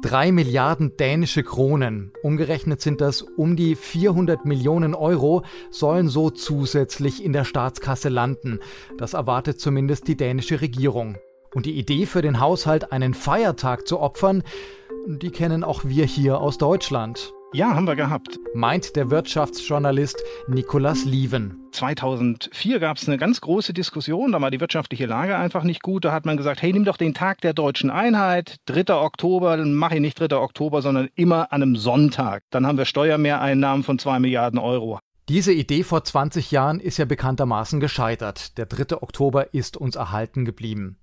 Drei 0.01 0.31
Milliarden 0.31 0.95
dänische 0.95 1.43
Kronen, 1.43 2.13
umgerechnet 2.23 2.79
sind 2.79 3.01
das 3.01 3.21
um 3.21 3.57
die 3.57 3.75
400 3.75 4.45
Millionen 4.45 4.95
Euro, 4.95 5.43
sollen 5.71 6.07
so 6.07 6.29
zusätzlich 6.29 7.21
in 7.21 7.33
der 7.33 7.43
Staatskasse 7.43 8.07
landen. 8.07 8.59
Das 8.97 9.13
erwartet 9.13 9.59
zumindest 9.59 10.07
die 10.07 10.15
dänische 10.15 10.61
Regierung. 10.61 11.17
Und 11.53 11.65
die 11.65 11.77
Idee 11.77 12.05
für 12.05 12.21
den 12.21 12.39
Haushalt, 12.39 12.93
einen 12.93 13.13
Feiertag 13.13 13.87
zu 13.87 13.99
opfern, 13.99 14.43
die 15.05 15.31
kennen 15.31 15.65
auch 15.65 15.83
wir 15.83 16.05
hier 16.05 16.39
aus 16.39 16.57
Deutschland. 16.57 17.33
Ja, 17.51 17.73
haben 17.73 17.87
wir 17.87 17.95
gehabt. 17.95 18.39
Meint 18.53 18.95
der 18.95 19.09
Wirtschaftsjournalist 19.09 20.21
Nikolas 20.47 21.03
Lieven. 21.05 21.67
2004 21.71 22.79
gab 22.79 22.97
es 22.97 23.07
eine 23.07 23.17
ganz 23.17 23.41
große 23.41 23.73
Diskussion, 23.73 24.33
da 24.33 24.41
war 24.41 24.51
die 24.51 24.59
wirtschaftliche 24.59 25.07
Lage 25.07 25.35
einfach 25.35 25.63
nicht 25.63 25.81
gut. 25.81 26.05
Da 26.05 26.11
hat 26.11 26.27
man 26.27 26.37
gesagt, 26.37 26.61
hey, 26.61 26.71
nimm 26.71 26.85
doch 26.85 26.97
den 26.97 27.15
Tag 27.15 27.41
der 27.41 27.53
deutschen 27.53 27.89
Einheit, 27.89 28.57
3. 28.67 28.93
Oktober, 28.93 29.57
dann 29.57 29.73
mache 29.73 29.95
ich 29.95 30.01
nicht 30.01 30.19
3. 30.19 30.37
Oktober, 30.37 30.83
sondern 30.83 31.09
immer 31.15 31.51
an 31.51 31.63
einem 31.63 31.75
Sonntag. 31.75 32.43
Dann 32.51 32.67
haben 32.67 32.77
wir 32.77 32.85
Steuermehreinnahmen 32.85 33.83
von 33.83 33.97
2 33.97 34.19
Milliarden 34.19 34.59
Euro. 34.59 34.99
Diese 35.27 35.51
Idee 35.51 35.81
vor 35.81 36.03
20 36.03 36.51
Jahren 36.51 36.79
ist 36.79 36.97
ja 36.97 37.05
bekanntermaßen 37.05 37.79
gescheitert. 37.79 38.59
Der 38.59 38.67
3. 38.67 39.01
Oktober 39.01 39.55
ist 39.55 39.75
uns 39.75 39.95
erhalten 39.95 40.45
geblieben. 40.45 40.99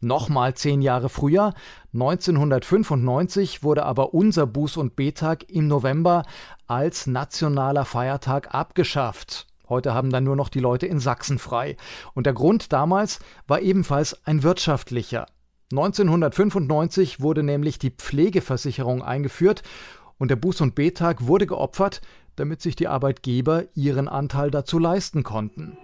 Nochmal 0.00 0.54
zehn 0.54 0.80
Jahre 0.80 1.10
früher, 1.10 1.52
1995, 1.92 3.62
wurde 3.62 3.84
aber 3.84 4.14
unser 4.14 4.44
Buß- 4.44 4.78
und 4.78 4.96
Betag 4.96 5.50
im 5.50 5.68
November 5.68 6.24
als 6.66 7.06
nationaler 7.06 7.84
Feiertag 7.84 8.54
abgeschafft. 8.54 9.46
Heute 9.68 9.92
haben 9.92 10.10
dann 10.10 10.24
nur 10.24 10.36
noch 10.36 10.48
die 10.48 10.58
Leute 10.58 10.86
in 10.86 11.00
Sachsen 11.00 11.38
frei. 11.38 11.76
Und 12.14 12.24
der 12.24 12.32
Grund 12.32 12.72
damals 12.72 13.20
war 13.46 13.60
ebenfalls 13.60 14.26
ein 14.26 14.42
wirtschaftlicher. 14.42 15.26
1995 15.70 17.20
wurde 17.20 17.42
nämlich 17.42 17.78
die 17.78 17.90
Pflegeversicherung 17.90 19.02
eingeführt 19.02 19.62
und 20.18 20.28
der 20.30 20.40
Buß- 20.40 20.62
und 20.62 20.74
Betag 20.74 21.26
wurde 21.26 21.46
geopfert, 21.46 22.00
damit 22.36 22.62
sich 22.62 22.74
die 22.74 22.88
Arbeitgeber 22.88 23.64
ihren 23.74 24.08
Anteil 24.08 24.50
dazu 24.50 24.78
leisten 24.78 25.22
konnten. 25.22 25.76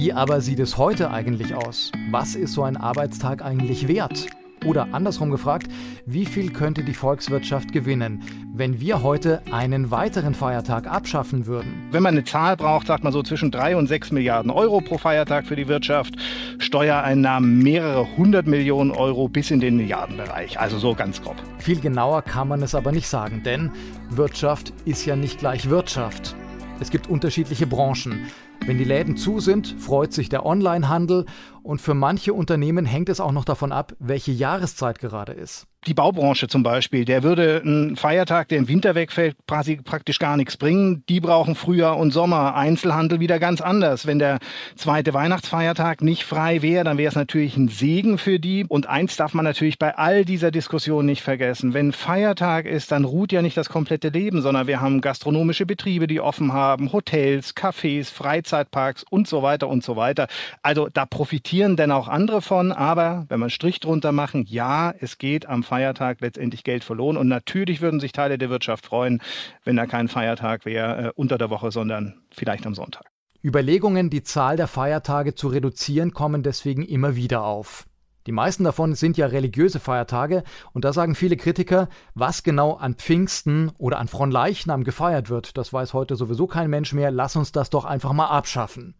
Wie 0.00 0.12
aber 0.12 0.40
sieht 0.40 0.60
es 0.60 0.78
heute 0.78 1.10
eigentlich 1.10 1.56
aus? 1.56 1.90
Was 2.12 2.36
ist 2.36 2.52
so 2.52 2.62
ein 2.62 2.76
Arbeitstag 2.76 3.44
eigentlich 3.44 3.88
wert? 3.88 4.26
Oder 4.64 4.86
andersrum 4.92 5.32
gefragt, 5.32 5.66
wie 6.06 6.24
viel 6.24 6.52
könnte 6.52 6.84
die 6.84 6.94
Volkswirtschaft 6.94 7.72
gewinnen, 7.72 8.22
wenn 8.54 8.80
wir 8.80 9.02
heute 9.02 9.42
einen 9.50 9.90
weiteren 9.90 10.34
Feiertag 10.34 10.86
abschaffen 10.86 11.46
würden? 11.46 11.88
Wenn 11.90 12.04
man 12.04 12.14
eine 12.14 12.22
Zahl 12.22 12.56
braucht, 12.56 12.86
sagt 12.86 13.02
man 13.02 13.12
so 13.12 13.24
zwischen 13.24 13.50
drei 13.50 13.74
und 13.74 13.88
sechs 13.88 14.12
Milliarden 14.12 14.52
Euro 14.52 14.80
pro 14.80 14.98
Feiertag 14.98 15.46
für 15.46 15.56
die 15.56 15.66
Wirtschaft. 15.66 16.14
Steuereinnahmen 16.58 17.58
mehrere 17.58 18.06
hundert 18.16 18.46
Millionen 18.46 18.92
Euro 18.92 19.26
bis 19.26 19.50
in 19.50 19.58
den 19.58 19.78
Milliardenbereich. 19.78 20.60
Also 20.60 20.78
so 20.78 20.94
ganz 20.94 21.20
grob. 21.20 21.42
Viel 21.58 21.80
genauer 21.80 22.22
kann 22.22 22.46
man 22.46 22.62
es 22.62 22.76
aber 22.76 22.92
nicht 22.92 23.08
sagen, 23.08 23.42
denn 23.44 23.72
Wirtschaft 24.10 24.72
ist 24.84 25.04
ja 25.06 25.16
nicht 25.16 25.40
gleich 25.40 25.68
Wirtschaft. 25.68 26.36
Es 26.78 26.90
gibt 26.90 27.08
unterschiedliche 27.08 27.66
Branchen. 27.66 28.28
Wenn 28.66 28.78
die 28.78 28.84
Läden 28.84 29.16
zu 29.16 29.40
sind, 29.40 29.74
freut 29.78 30.12
sich 30.12 30.28
der 30.28 30.44
Onlinehandel 30.44 31.24
und 31.62 31.80
für 31.80 31.94
manche 31.94 32.32
Unternehmen 32.32 32.86
hängt 32.86 33.08
es 33.08 33.20
auch 33.20 33.32
noch 33.32 33.44
davon 33.44 33.72
ab, 33.72 33.94
welche 33.98 34.32
Jahreszeit 34.32 34.98
gerade 34.98 35.32
ist. 35.32 35.66
Die 35.86 35.94
Baubranche 35.94 36.48
zum 36.48 36.64
Beispiel, 36.64 37.04
der 37.04 37.22
würde 37.22 37.62
ein 37.64 37.94
Feiertag, 37.94 38.48
der 38.48 38.58
im 38.58 38.68
Winter 38.68 38.94
wegfällt, 38.96 39.36
praktisch 39.46 40.18
gar 40.18 40.36
nichts 40.36 40.56
bringen. 40.56 41.04
Die 41.08 41.20
brauchen 41.20 41.54
Frühjahr 41.54 41.96
und 41.96 42.10
Sommer. 42.10 42.56
Einzelhandel 42.56 43.20
wieder 43.20 43.38
ganz 43.38 43.60
anders. 43.60 44.04
Wenn 44.04 44.18
der 44.18 44.38
zweite 44.74 45.14
Weihnachtsfeiertag 45.14 46.02
nicht 46.02 46.24
frei 46.24 46.62
wäre, 46.62 46.82
dann 46.82 46.98
wäre 46.98 47.10
es 47.10 47.14
natürlich 47.14 47.56
ein 47.56 47.68
Segen 47.68 48.18
für 48.18 48.40
die. 48.40 48.66
Und 48.68 48.88
eins 48.88 49.16
darf 49.16 49.34
man 49.34 49.44
natürlich 49.44 49.78
bei 49.78 49.96
all 49.96 50.24
dieser 50.24 50.50
Diskussion 50.50 51.06
nicht 51.06 51.22
vergessen. 51.22 51.74
Wenn 51.74 51.92
Feiertag 51.92 52.66
ist, 52.66 52.90
dann 52.90 53.04
ruht 53.04 53.30
ja 53.30 53.40
nicht 53.40 53.56
das 53.56 53.68
komplette 53.68 54.08
Leben, 54.08 54.42
sondern 54.42 54.66
wir 54.66 54.80
haben 54.80 55.00
gastronomische 55.00 55.64
Betriebe, 55.64 56.08
die 56.08 56.20
offen 56.20 56.52
haben, 56.52 56.92
Hotels, 56.92 57.54
Cafés, 57.54 58.12
Freizeit 58.12 58.47
Freizeitparks 58.48 59.04
und 59.08 59.28
so 59.28 59.42
weiter 59.42 59.68
und 59.68 59.84
so 59.84 59.96
weiter. 59.96 60.26
Also 60.62 60.88
da 60.88 61.06
profitieren 61.06 61.76
denn 61.76 61.92
auch 61.92 62.08
andere 62.08 62.42
von, 62.42 62.72
aber 62.72 63.26
wenn 63.28 63.40
man 63.40 63.50
Strich 63.50 63.80
drunter 63.80 64.12
machen, 64.12 64.46
ja, 64.48 64.92
es 64.98 65.18
geht 65.18 65.46
am 65.46 65.62
Feiertag 65.62 66.20
letztendlich 66.20 66.64
Geld 66.64 66.84
verloren 66.84 67.16
und 67.16 67.28
natürlich 67.28 67.80
würden 67.80 68.00
sich 68.00 68.12
Teile 68.12 68.38
der 68.38 68.50
Wirtschaft 68.50 68.86
freuen, 68.86 69.20
wenn 69.64 69.76
da 69.76 69.86
kein 69.86 70.08
Feiertag 70.08 70.64
wäre 70.64 71.08
äh, 71.08 71.12
unter 71.14 71.38
der 71.38 71.50
Woche, 71.50 71.70
sondern 71.70 72.14
vielleicht 72.30 72.66
am 72.66 72.74
Sonntag. 72.74 73.04
Überlegungen, 73.44 74.10
die 74.10 74.22
Zahl 74.22 74.56
der 74.56 74.66
Feiertage 74.66 75.34
zu 75.34 75.48
reduzieren, 75.48 76.12
kommen 76.12 76.42
deswegen 76.42 76.84
immer 76.84 77.14
wieder 77.14 77.44
auf. 77.44 77.87
Die 78.28 78.32
meisten 78.32 78.62
davon 78.62 78.94
sind 78.94 79.16
ja 79.16 79.24
religiöse 79.24 79.80
Feiertage 79.80 80.44
und 80.74 80.84
da 80.84 80.92
sagen 80.92 81.14
viele 81.14 81.38
Kritiker, 81.38 81.88
was 82.12 82.42
genau 82.42 82.74
an 82.74 82.92
Pfingsten 82.92 83.72
oder 83.78 83.98
an 83.98 84.06
Fronleichnam 84.06 84.84
gefeiert 84.84 85.30
wird, 85.30 85.56
das 85.56 85.72
weiß 85.72 85.94
heute 85.94 86.14
sowieso 86.14 86.46
kein 86.46 86.68
Mensch 86.68 86.92
mehr, 86.92 87.10
lass 87.10 87.36
uns 87.36 87.52
das 87.52 87.70
doch 87.70 87.86
einfach 87.86 88.12
mal 88.12 88.26
abschaffen. 88.26 88.96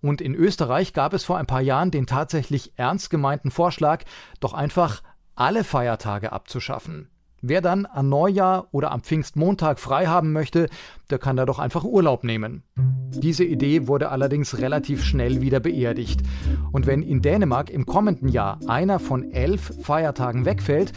Und 0.00 0.22
in 0.22 0.34
Österreich 0.34 0.94
gab 0.94 1.12
es 1.12 1.24
vor 1.24 1.36
ein 1.36 1.44
paar 1.44 1.60
Jahren 1.60 1.90
den 1.90 2.06
tatsächlich 2.06 2.72
ernst 2.76 3.10
gemeinten 3.10 3.50
Vorschlag, 3.50 4.04
doch 4.40 4.54
einfach 4.54 5.02
alle 5.34 5.62
Feiertage 5.62 6.32
abzuschaffen. 6.32 7.10
Wer 7.42 7.60
dann 7.60 7.84
an 7.84 8.08
Neujahr 8.08 8.68
oder 8.72 8.92
am 8.92 9.02
Pfingstmontag 9.02 9.78
frei 9.78 10.06
haben 10.06 10.32
möchte, 10.32 10.70
der 11.10 11.18
kann 11.18 11.36
da 11.36 11.44
doch 11.44 11.58
einfach 11.58 11.84
Urlaub 11.84 12.24
nehmen. 12.24 12.62
Diese 13.16 13.44
Idee 13.44 13.88
wurde 13.88 14.10
allerdings 14.10 14.58
relativ 14.58 15.04
schnell 15.04 15.40
wieder 15.40 15.60
beerdigt. 15.60 16.20
Und 16.72 16.86
wenn 16.86 17.02
in 17.02 17.22
Dänemark 17.22 17.70
im 17.70 17.86
kommenden 17.86 18.28
Jahr 18.28 18.58
einer 18.66 18.98
von 18.98 19.30
elf 19.32 19.72
Feiertagen 19.82 20.44
wegfällt, 20.44 20.92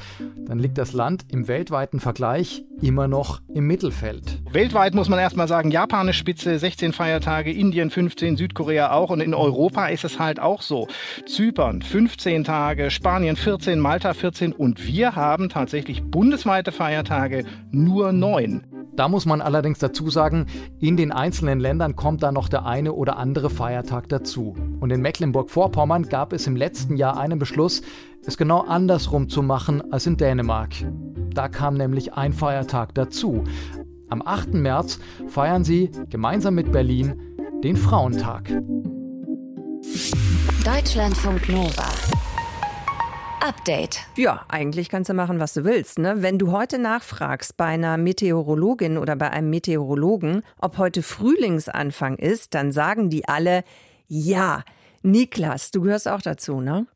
dann 0.45 0.59
liegt 0.59 0.77
das 0.77 0.93
Land 0.93 1.25
im 1.29 1.47
weltweiten 1.47 1.99
Vergleich 1.99 2.63
immer 2.81 3.07
noch 3.07 3.41
im 3.53 3.65
Mittelfeld. 3.65 4.41
Weltweit 4.51 4.93
muss 4.93 5.09
man 5.09 5.19
erstmal 5.19 5.47
sagen, 5.47 5.71
Japan 5.71 6.07
ist 6.09 6.17
Spitze, 6.17 6.59
16 6.59 6.93
Feiertage, 6.93 7.51
Indien 7.51 7.89
15, 7.89 8.37
Südkorea 8.37 8.91
auch 8.91 9.09
und 9.09 9.21
in 9.21 9.33
Europa 9.33 9.87
ist 9.87 10.03
es 10.03 10.19
halt 10.19 10.39
auch 10.39 10.61
so. 10.61 10.87
Zypern 11.25 11.81
15 11.81 12.43
Tage, 12.43 12.91
Spanien 12.91 13.35
14, 13.35 13.79
Malta 13.79 14.13
14 14.13 14.53
und 14.53 14.85
wir 14.85 15.15
haben 15.15 15.49
tatsächlich 15.49 16.03
bundesweite 16.03 16.71
Feiertage 16.71 17.45
nur 17.71 18.11
neun. 18.11 18.72
Da 18.95 19.07
muss 19.07 19.25
man 19.25 19.41
allerdings 19.41 19.79
dazu 19.79 20.09
sagen, 20.09 20.45
in 20.79 20.97
den 20.97 21.11
einzelnen 21.11 21.59
Ländern 21.59 21.95
kommt 21.95 22.21
da 22.21 22.31
noch 22.31 22.47
der 22.47 22.65
eine 22.65 22.93
oder 22.93 23.17
andere 23.17 23.49
Feiertag 23.49 24.07
dazu. 24.09 24.55
Und 24.79 24.91
in 24.91 25.01
Mecklenburg-Vorpommern 25.01 26.03
gab 26.09 26.31
es 26.33 26.45
im 26.45 26.55
letzten 26.55 26.97
Jahr 26.97 27.17
einen 27.17 27.39
Beschluss, 27.39 27.81
es 28.25 28.37
genau 28.37 28.61
andersrum 28.61 29.29
zu 29.29 29.41
machen 29.41 29.91
als 29.91 30.05
in 30.05 30.17
Dänemark. 30.17 30.73
Da 31.33 31.47
kam 31.47 31.75
nämlich 31.75 32.13
ein 32.13 32.33
Feiertag 32.33 32.93
dazu. 32.93 33.43
Am 34.09 34.21
8. 34.23 34.53
März 34.53 34.99
feiern 35.27 35.63
sie 35.63 35.89
gemeinsam 36.09 36.53
mit 36.53 36.71
Berlin 36.71 37.19
den 37.63 37.75
Frauentag. 37.75 38.49
Deutschlandfunk 40.63 41.49
Nova. 41.49 42.22
Update. 43.43 43.99
Ja, 44.15 44.45
eigentlich 44.47 44.87
kannst 44.87 45.09
du 45.09 45.13
machen, 45.13 45.37
was 45.37 45.53
du 45.53 45.65
willst. 45.65 45.99
Ne? 45.99 46.21
Wenn 46.21 46.39
du 46.39 46.53
heute 46.53 46.79
nachfragst 46.79 47.57
bei 47.57 47.65
einer 47.65 47.97
Meteorologin 47.97 48.97
oder 48.97 49.17
bei 49.17 49.31
einem 49.31 49.49
Meteorologen, 49.49 50.43
ob 50.61 50.77
heute 50.77 51.03
Frühlingsanfang 51.03 52.15
ist, 52.15 52.53
dann 52.53 52.71
sagen 52.71 53.09
die 53.09 53.27
alle 53.27 53.65
ja. 54.07 54.63
Niklas, 55.01 55.71
du 55.71 55.81
gehörst 55.81 56.07
auch 56.07 56.21
dazu, 56.21 56.61
ne? 56.61 56.87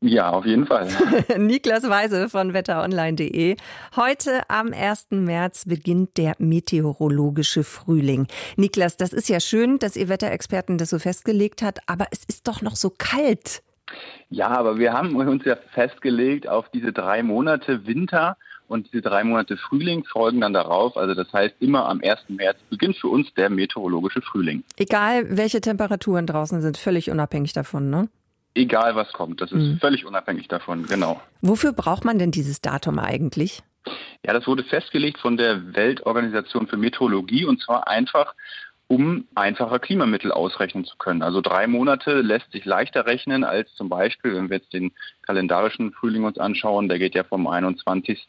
Ja, 0.00 0.30
auf 0.30 0.46
jeden 0.46 0.66
Fall. 0.66 0.88
Niklas 1.36 1.86
Weise 1.86 2.30
von 2.30 2.54
wetteronline.de. 2.54 3.56
Heute 3.94 4.40
am 4.48 4.72
1. 4.72 5.08
März 5.10 5.66
beginnt 5.66 6.16
der 6.16 6.32
meteorologische 6.38 7.62
Frühling. 7.62 8.26
Niklas, 8.56 8.96
das 8.96 9.12
ist 9.12 9.28
ja 9.28 9.38
schön, 9.38 9.78
dass 9.78 9.96
ihr 9.96 10.08
Wetterexperten 10.08 10.78
das 10.78 10.88
so 10.90 10.98
festgelegt 10.98 11.60
habt, 11.60 11.80
aber 11.86 12.06
es 12.10 12.24
ist 12.26 12.48
doch 12.48 12.62
noch 12.62 12.76
so 12.76 12.88
kalt. 12.88 13.62
Ja, 14.30 14.48
aber 14.48 14.78
wir 14.78 14.92
haben 14.92 15.14
uns 15.14 15.44
ja 15.44 15.56
festgelegt 15.72 16.48
auf 16.48 16.68
diese 16.70 16.92
drei 16.92 17.22
Monate 17.22 17.86
Winter 17.86 18.36
und 18.66 18.92
diese 18.92 19.02
drei 19.02 19.24
Monate 19.24 19.56
Frühling 19.56 20.04
folgen 20.04 20.40
dann 20.40 20.52
darauf. 20.52 20.96
Also 20.96 21.14
das 21.14 21.32
heißt, 21.32 21.56
immer 21.60 21.88
am 21.88 22.00
1. 22.02 22.28
März 22.28 22.58
beginnt 22.70 22.96
für 22.96 23.08
uns 23.08 23.32
der 23.34 23.50
meteorologische 23.50 24.22
Frühling. 24.22 24.64
Egal, 24.76 25.36
welche 25.36 25.60
Temperaturen 25.60 26.26
draußen 26.26 26.62
sind, 26.62 26.78
völlig 26.78 27.10
unabhängig 27.10 27.52
davon, 27.52 27.90
ne? 27.90 28.08
Egal, 28.54 28.94
was 28.94 29.12
kommt. 29.12 29.40
Das 29.40 29.50
ist 29.50 29.62
mhm. 29.62 29.78
völlig 29.78 30.06
unabhängig 30.06 30.48
davon, 30.48 30.86
genau. 30.86 31.20
Wofür 31.40 31.72
braucht 31.72 32.04
man 32.04 32.18
denn 32.18 32.30
dieses 32.30 32.60
Datum 32.60 32.98
eigentlich? 32.98 33.62
Ja, 34.24 34.32
das 34.32 34.46
wurde 34.46 34.64
festgelegt 34.64 35.18
von 35.18 35.36
der 35.36 35.74
Weltorganisation 35.74 36.66
für 36.68 36.76
Meteorologie 36.76 37.44
und 37.44 37.60
zwar 37.60 37.88
einfach, 37.88 38.34
um 38.88 39.26
einfacher 39.34 39.78
Klimamittel 39.78 40.30
ausrechnen 40.30 40.84
zu 40.84 40.96
können. 40.96 41.22
Also 41.22 41.40
drei 41.40 41.66
Monate 41.66 42.20
lässt 42.20 42.52
sich 42.52 42.64
leichter 42.64 43.06
rechnen 43.06 43.42
als 43.42 43.72
zum 43.74 43.88
Beispiel, 43.88 44.34
wenn 44.34 44.50
wir 44.50 44.58
jetzt 44.58 44.72
den 44.72 44.92
kalendarischen 45.22 45.92
Frühling 45.92 46.24
uns 46.24 46.38
anschauen, 46.38 46.88
der 46.88 46.98
geht 46.98 47.14
ja 47.14 47.24
vom 47.24 47.46
21. 47.46 48.28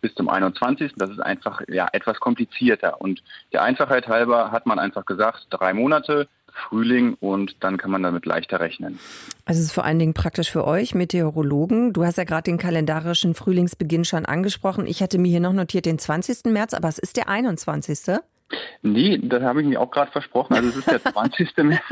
bis 0.00 0.14
zum 0.14 0.28
21. 0.28 0.92
Das 0.96 1.10
ist 1.10 1.20
einfach 1.20 1.62
ja 1.68 1.88
etwas 1.92 2.20
komplizierter. 2.20 3.00
Und 3.00 3.22
der 3.52 3.62
Einfachheit 3.62 4.06
halber 4.06 4.52
hat 4.52 4.66
man 4.66 4.78
einfach 4.78 5.06
gesagt, 5.06 5.46
drei 5.50 5.72
Monate, 5.72 6.28
Frühling 6.54 7.14
und 7.18 7.56
dann 7.60 7.76
kann 7.78 7.90
man 7.90 8.02
damit 8.02 8.26
leichter 8.26 8.60
rechnen. 8.60 8.98
Also 9.44 9.58
es 9.60 9.66
ist 9.66 9.72
vor 9.72 9.84
allen 9.84 9.98
Dingen 9.98 10.14
praktisch 10.14 10.50
für 10.50 10.66
euch 10.66 10.94
Meteorologen. 10.94 11.92
Du 11.92 12.04
hast 12.04 12.16
ja 12.16 12.24
gerade 12.24 12.44
den 12.44 12.58
kalendarischen 12.58 13.34
Frühlingsbeginn 13.34 14.04
schon 14.04 14.24
angesprochen. 14.24 14.86
Ich 14.86 15.02
hatte 15.02 15.18
mir 15.18 15.30
hier 15.30 15.40
noch 15.40 15.52
notiert 15.52 15.86
den 15.86 15.98
20. 15.98 16.44
März, 16.52 16.74
aber 16.74 16.88
es 16.88 16.98
ist 16.98 17.16
der 17.16 17.28
21. 17.28 18.20
Nee, 18.82 19.18
das 19.22 19.42
habe 19.42 19.62
ich 19.62 19.66
mir 19.66 19.80
auch 19.80 19.90
gerade 19.90 20.12
versprochen. 20.12 20.54
Also 20.54 20.68
es 20.68 20.76
ist 20.76 20.90
der 20.90 21.02
20. 21.12 21.56
März. 21.58 21.82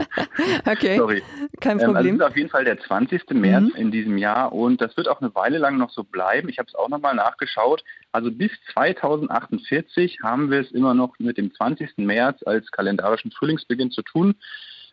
okay. 0.67 0.99
Sorry. 0.99 1.23
Kein 1.61 1.79
Problem. 1.79 1.91
Ähm, 1.91 1.97
also 1.97 2.09
es 2.09 2.15
ist 2.15 2.23
auf 2.23 2.37
jeden 2.37 2.51
Fall 2.51 2.65
der 2.65 2.79
20. 2.79 3.31
März 3.31 3.65
mhm. 3.65 3.77
in 3.77 3.91
diesem 3.91 4.19
Jahr 4.19 4.53
und 4.53 4.81
das 4.81 4.97
wird 4.97 5.09
auch 5.09 5.21
eine 5.21 5.35
Weile 5.35 5.59
lang 5.59 5.79
noch 5.79 5.91
so 5.91 6.05
bleiben. 6.05 6.49
Ich 6.49 6.59
habe 6.59 6.69
es 6.69 6.75
auch 6.75 6.89
nochmal 6.89 7.15
nachgeschaut. 7.15 7.83
Also 8.13 8.31
bis 8.31 8.51
2048 8.75 10.19
haben 10.23 10.51
wir 10.51 10.61
es 10.61 10.71
immer 10.71 10.95
noch 10.95 11.19
mit 11.19 11.39
dem 11.39 11.55
20. 11.55 11.97
März 11.99 12.43
als 12.45 12.71
kalendarischen 12.71 13.31
Frühlingsbeginn 13.31 13.91
zu 13.91 14.03
tun. 14.03 14.35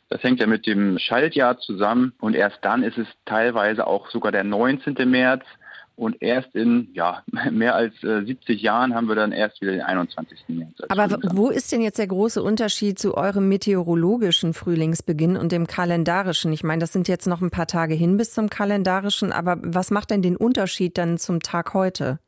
Das 0.10 0.24
hängt 0.24 0.40
ja 0.40 0.48
mit 0.48 0.66
dem 0.66 0.98
Schaltjahr 0.98 1.60
zusammen 1.60 2.14
und 2.20 2.36
erst 2.36 2.58
dann 2.64 2.82
ist 2.82 2.98
es 2.98 3.08
teilweise 3.26 3.86
auch 3.86 4.10
sogar 4.10 4.32
der 4.32 4.44
19. 4.44 4.96
März. 5.08 5.44
Und 6.00 6.22
erst 6.22 6.56
in 6.56 6.88
ja, 6.94 7.24
mehr 7.52 7.76
als 7.76 7.94
äh, 8.06 8.24
70 8.26 8.62
Jahren 8.62 8.96
haben 8.96 9.10
wir 9.10 9.16
dann 9.16 9.34
erst 9.34 9.60
wieder 9.60 9.74
den 9.74 9.82
21. 9.82 10.46
März. 10.48 10.72
Aber 10.88 11.18
wo 11.34 11.50
ist 11.50 11.74
denn 11.74 11.82
jetzt 11.82 12.00
der 12.00 12.08
große 12.08 12.42
Unterschied 12.42 12.98
zu 12.98 13.18
eurem 13.18 13.50
meteorologischen 13.50 14.54
Frühlingsbeginn 14.54 15.36
und 15.36 15.52
dem 15.52 15.68
kalendarischen? 15.68 16.54
Ich 16.54 16.64
meine, 16.64 16.80
das 16.80 16.94
sind 16.94 17.10
jetzt 17.10 17.28
noch 17.28 17.42
ein 17.42 17.50
paar 17.50 17.68
Tage 17.68 17.96
hin 17.96 18.16
bis 18.16 18.34
zum 18.34 18.50
kalendarischen, 18.50 19.34
aber 19.34 19.58
was 19.62 19.92
macht 19.92 20.12
denn 20.12 20.22
den 20.22 20.38
Unterschied 20.38 20.98
dann 20.98 21.18
zum 21.18 21.42
Tag 21.42 21.74
heute? 21.74 22.20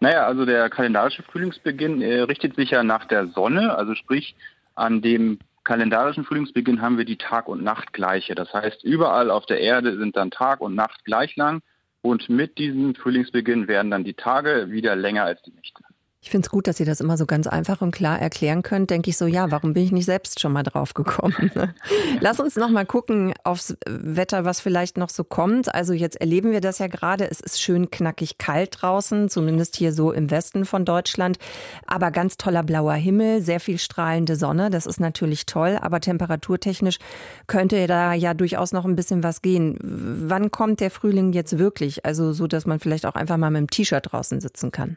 Naja, 0.00 0.26
also 0.26 0.46
der 0.46 0.70
kalendarische 0.70 1.22
Frühlingsbeginn 1.22 2.00
äh, 2.00 2.20
richtet 2.20 2.56
sich 2.56 2.70
ja 2.70 2.82
nach 2.82 3.04
der 3.04 3.26
Sonne, 3.28 3.76
also 3.76 3.94
sprich 3.94 4.36
an 4.74 5.02
dem 5.02 5.38
kalendarischen 5.64 6.24
Frühlingsbeginn 6.24 6.80
haben 6.80 6.96
wir 6.96 7.04
die 7.04 7.18
Tag- 7.18 7.48
und 7.48 7.62
Nachtgleiche. 7.62 8.34
Das 8.34 8.54
heißt, 8.54 8.84
überall 8.84 9.30
auf 9.30 9.44
der 9.44 9.60
Erde 9.60 9.98
sind 9.98 10.16
dann 10.16 10.30
Tag 10.30 10.62
und 10.62 10.74
Nacht 10.74 11.04
gleich 11.04 11.36
lang. 11.36 11.60
Und 12.06 12.28
mit 12.28 12.56
diesem 12.58 12.94
Frühlingsbeginn 12.94 13.66
werden 13.66 13.90
dann 13.90 14.04
die 14.04 14.14
Tage 14.14 14.70
wieder 14.70 14.94
länger 14.94 15.24
als 15.24 15.42
die 15.42 15.50
Nächte. 15.50 15.82
Ich 16.26 16.30
finde 16.30 16.44
es 16.44 16.50
gut, 16.50 16.66
dass 16.66 16.80
ihr 16.80 16.86
das 16.86 17.00
immer 17.00 17.16
so 17.16 17.24
ganz 17.24 17.46
einfach 17.46 17.82
und 17.82 17.92
klar 17.92 18.20
erklären 18.20 18.64
könnt. 18.64 18.90
Denke 18.90 19.10
ich 19.10 19.16
so, 19.16 19.28
ja, 19.28 19.52
warum 19.52 19.74
bin 19.74 19.84
ich 19.84 19.92
nicht 19.92 20.06
selbst 20.06 20.40
schon 20.40 20.52
mal 20.52 20.64
drauf 20.64 20.92
gekommen? 20.92 21.52
Lass 22.20 22.40
uns 22.40 22.56
noch 22.56 22.68
mal 22.68 22.84
gucken 22.84 23.32
aufs 23.44 23.76
Wetter, 23.86 24.44
was 24.44 24.58
vielleicht 24.58 24.98
noch 24.98 25.08
so 25.08 25.22
kommt. 25.22 25.72
Also 25.72 25.92
jetzt 25.92 26.20
erleben 26.20 26.50
wir 26.50 26.60
das 26.60 26.80
ja 26.80 26.88
gerade. 26.88 27.30
Es 27.30 27.38
ist 27.38 27.62
schön 27.62 27.92
knackig 27.92 28.38
kalt 28.38 28.82
draußen, 28.82 29.28
zumindest 29.28 29.76
hier 29.76 29.92
so 29.92 30.10
im 30.10 30.28
Westen 30.32 30.64
von 30.64 30.84
Deutschland. 30.84 31.38
Aber 31.86 32.10
ganz 32.10 32.36
toller 32.36 32.64
blauer 32.64 32.94
Himmel, 32.94 33.40
sehr 33.40 33.60
viel 33.60 33.78
strahlende 33.78 34.34
Sonne. 34.34 34.68
Das 34.68 34.86
ist 34.86 34.98
natürlich 34.98 35.46
toll. 35.46 35.78
Aber 35.80 36.00
temperaturtechnisch 36.00 36.98
könnte 37.46 37.86
da 37.86 38.14
ja 38.14 38.34
durchaus 38.34 38.72
noch 38.72 38.84
ein 38.84 38.96
bisschen 38.96 39.22
was 39.22 39.42
gehen. 39.42 39.78
Wann 39.80 40.50
kommt 40.50 40.80
der 40.80 40.90
Frühling 40.90 41.32
jetzt 41.32 41.56
wirklich? 41.56 42.04
Also 42.04 42.32
so, 42.32 42.48
dass 42.48 42.66
man 42.66 42.80
vielleicht 42.80 43.06
auch 43.06 43.14
einfach 43.14 43.36
mal 43.36 43.52
mit 43.52 43.60
dem 43.60 43.70
T-Shirt 43.70 44.10
draußen 44.10 44.40
sitzen 44.40 44.72
kann. 44.72 44.96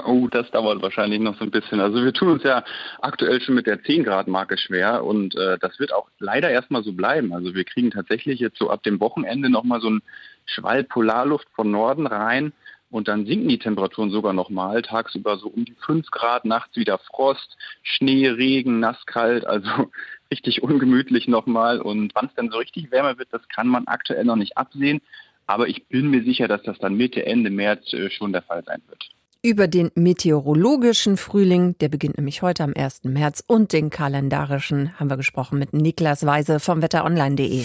Oh, 0.00 0.28
das 0.28 0.50
dauert 0.50 0.82
wahrscheinlich 0.82 1.20
noch 1.20 1.36
so 1.38 1.44
ein 1.44 1.50
bisschen. 1.50 1.80
Also 1.80 2.04
wir 2.04 2.12
tun 2.12 2.32
uns 2.32 2.42
ja 2.42 2.64
aktuell 3.00 3.40
schon 3.40 3.54
mit 3.54 3.66
der 3.66 3.82
10 3.82 4.04
Grad 4.04 4.28
Marke 4.28 4.58
schwer 4.58 5.04
und 5.04 5.34
äh, 5.34 5.58
das 5.58 5.78
wird 5.78 5.92
auch 5.92 6.08
leider 6.18 6.50
erstmal 6.50 6.82
so 6.82 6.92
bleiben. 6.92 7.32
Also 7.32 7.54
wir 7.54 7.64
kriegen 7.64 7.90
tatsächlich 7.90 8.40
jetzt 8.40 8.58
so 8.58 8.70
ab 8.70 8.82
dem 8.82 9.00
Wochenende 9.00 9.50
nochmal 9.50 9.80
so 9.80 9.88
einen 9.88 10.02
Schwall 10.46 10.84
Polarluft 10.84 11.48
von 11.54 11.70
Norden 11.70 12.06
rein 12.06 12.52
und 12.90 13.08
dann 13.08 13.24
sinken 13.24 13.48
die 13.48 13.58
Temperaturen 13.58 14.10
sogar 14.10 14.34
nochmal. 14.34 14.82
Tagsüber 14.82 15.38
so 15.38 15.48
um 15.48 15.64
die 15.64 15.76
5 15.86 16.10
Grad, 16.10 16.44
nachts 16.44 16.76
wieder 16.76 16.98
Frost, 16.98 17.56
Schnee, 17.82 18.28
Regen, 18.28 18.80
nasskalt, 18.80 19.46
also 19.46 19.68
richtig 20.30 20.62
ungemütlich 20.62 21.26
nochmal. 21.26 21.80
Und 21.80 22.14
wann 22.14 22.26
es 22.26 22.34
dann 22.34 22.50
so 22.50 22.58
richtig 22.58 22.90
wärmer 22.90 23.18
wird, 23.18 23.28
das 23.32 23.48
kann 23.48 23.66
man 23.66 23.86
aktuell 23.86 24.24
noch 24.24 24.36
nicht 24.36 24.58
absehen. 24.58 25.00
Aber 25.46 25.68
ich 25.68 25.86
bin 25.88 26.10
mir 26.10 26.22
sicher, 26.22 26.48
dass 26.48 26.62
das 26.62 26.78
dann 26.78 26.94
Mitte, 26.94 27.24
Ende 27.24 27.50
März 27.50 27.92
äh, 27.94 28.10
schon 28.10 28.32
der 28.32 28.42
Fall 28.42 28.62
sein 28.64 28.82
wird. 28.88 29.08
Über 29.42 29.66
den 29.66 29.90
meteorologischen 29.96 31.16
Frühling, 31.16 31.76
der 31.80 31.88
beginnt 31.88 32.16
nämlich 32.16 32.42
heute 32.42 32.62
am 32.62 32.74
1. 32.76 33.04
März, 33.04 33.42
und 33.46 33.72
den 33.72 33.90
kalendarischen 33.90 34.98
haben 34.98 35.10
wir 35.10 35.16
gesprochen 35.16 35.58
mit 35.58 35.72
Niklas 35.72 36.24
Weise 36.24 36.60
vom 36.60 36.80
wetteronline.de. 36.80 37.64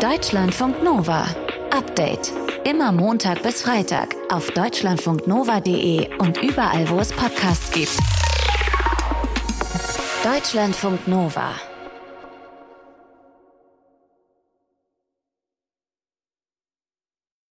Deutschlandfunk 0.00 0.82
Nova. 0.84 1.26
Update. 1.70 2.32
Immer 2.64 2.92
Montag 2.92 3.42
bis 3.42 3.62
Freitag 3.62 4.14
auf 4.30 4.48
deutschlandfunknova.de 4.52 6.08
und 6.18 6.40
überall, 6.42 6.88
wo 6.88 7.00
es 7.00 7.12
Podcasts 7.12 7.72
gibt. 7.72 7.98
Deutschlandfunk 10.22 11.08
Nova. 11.08 11.50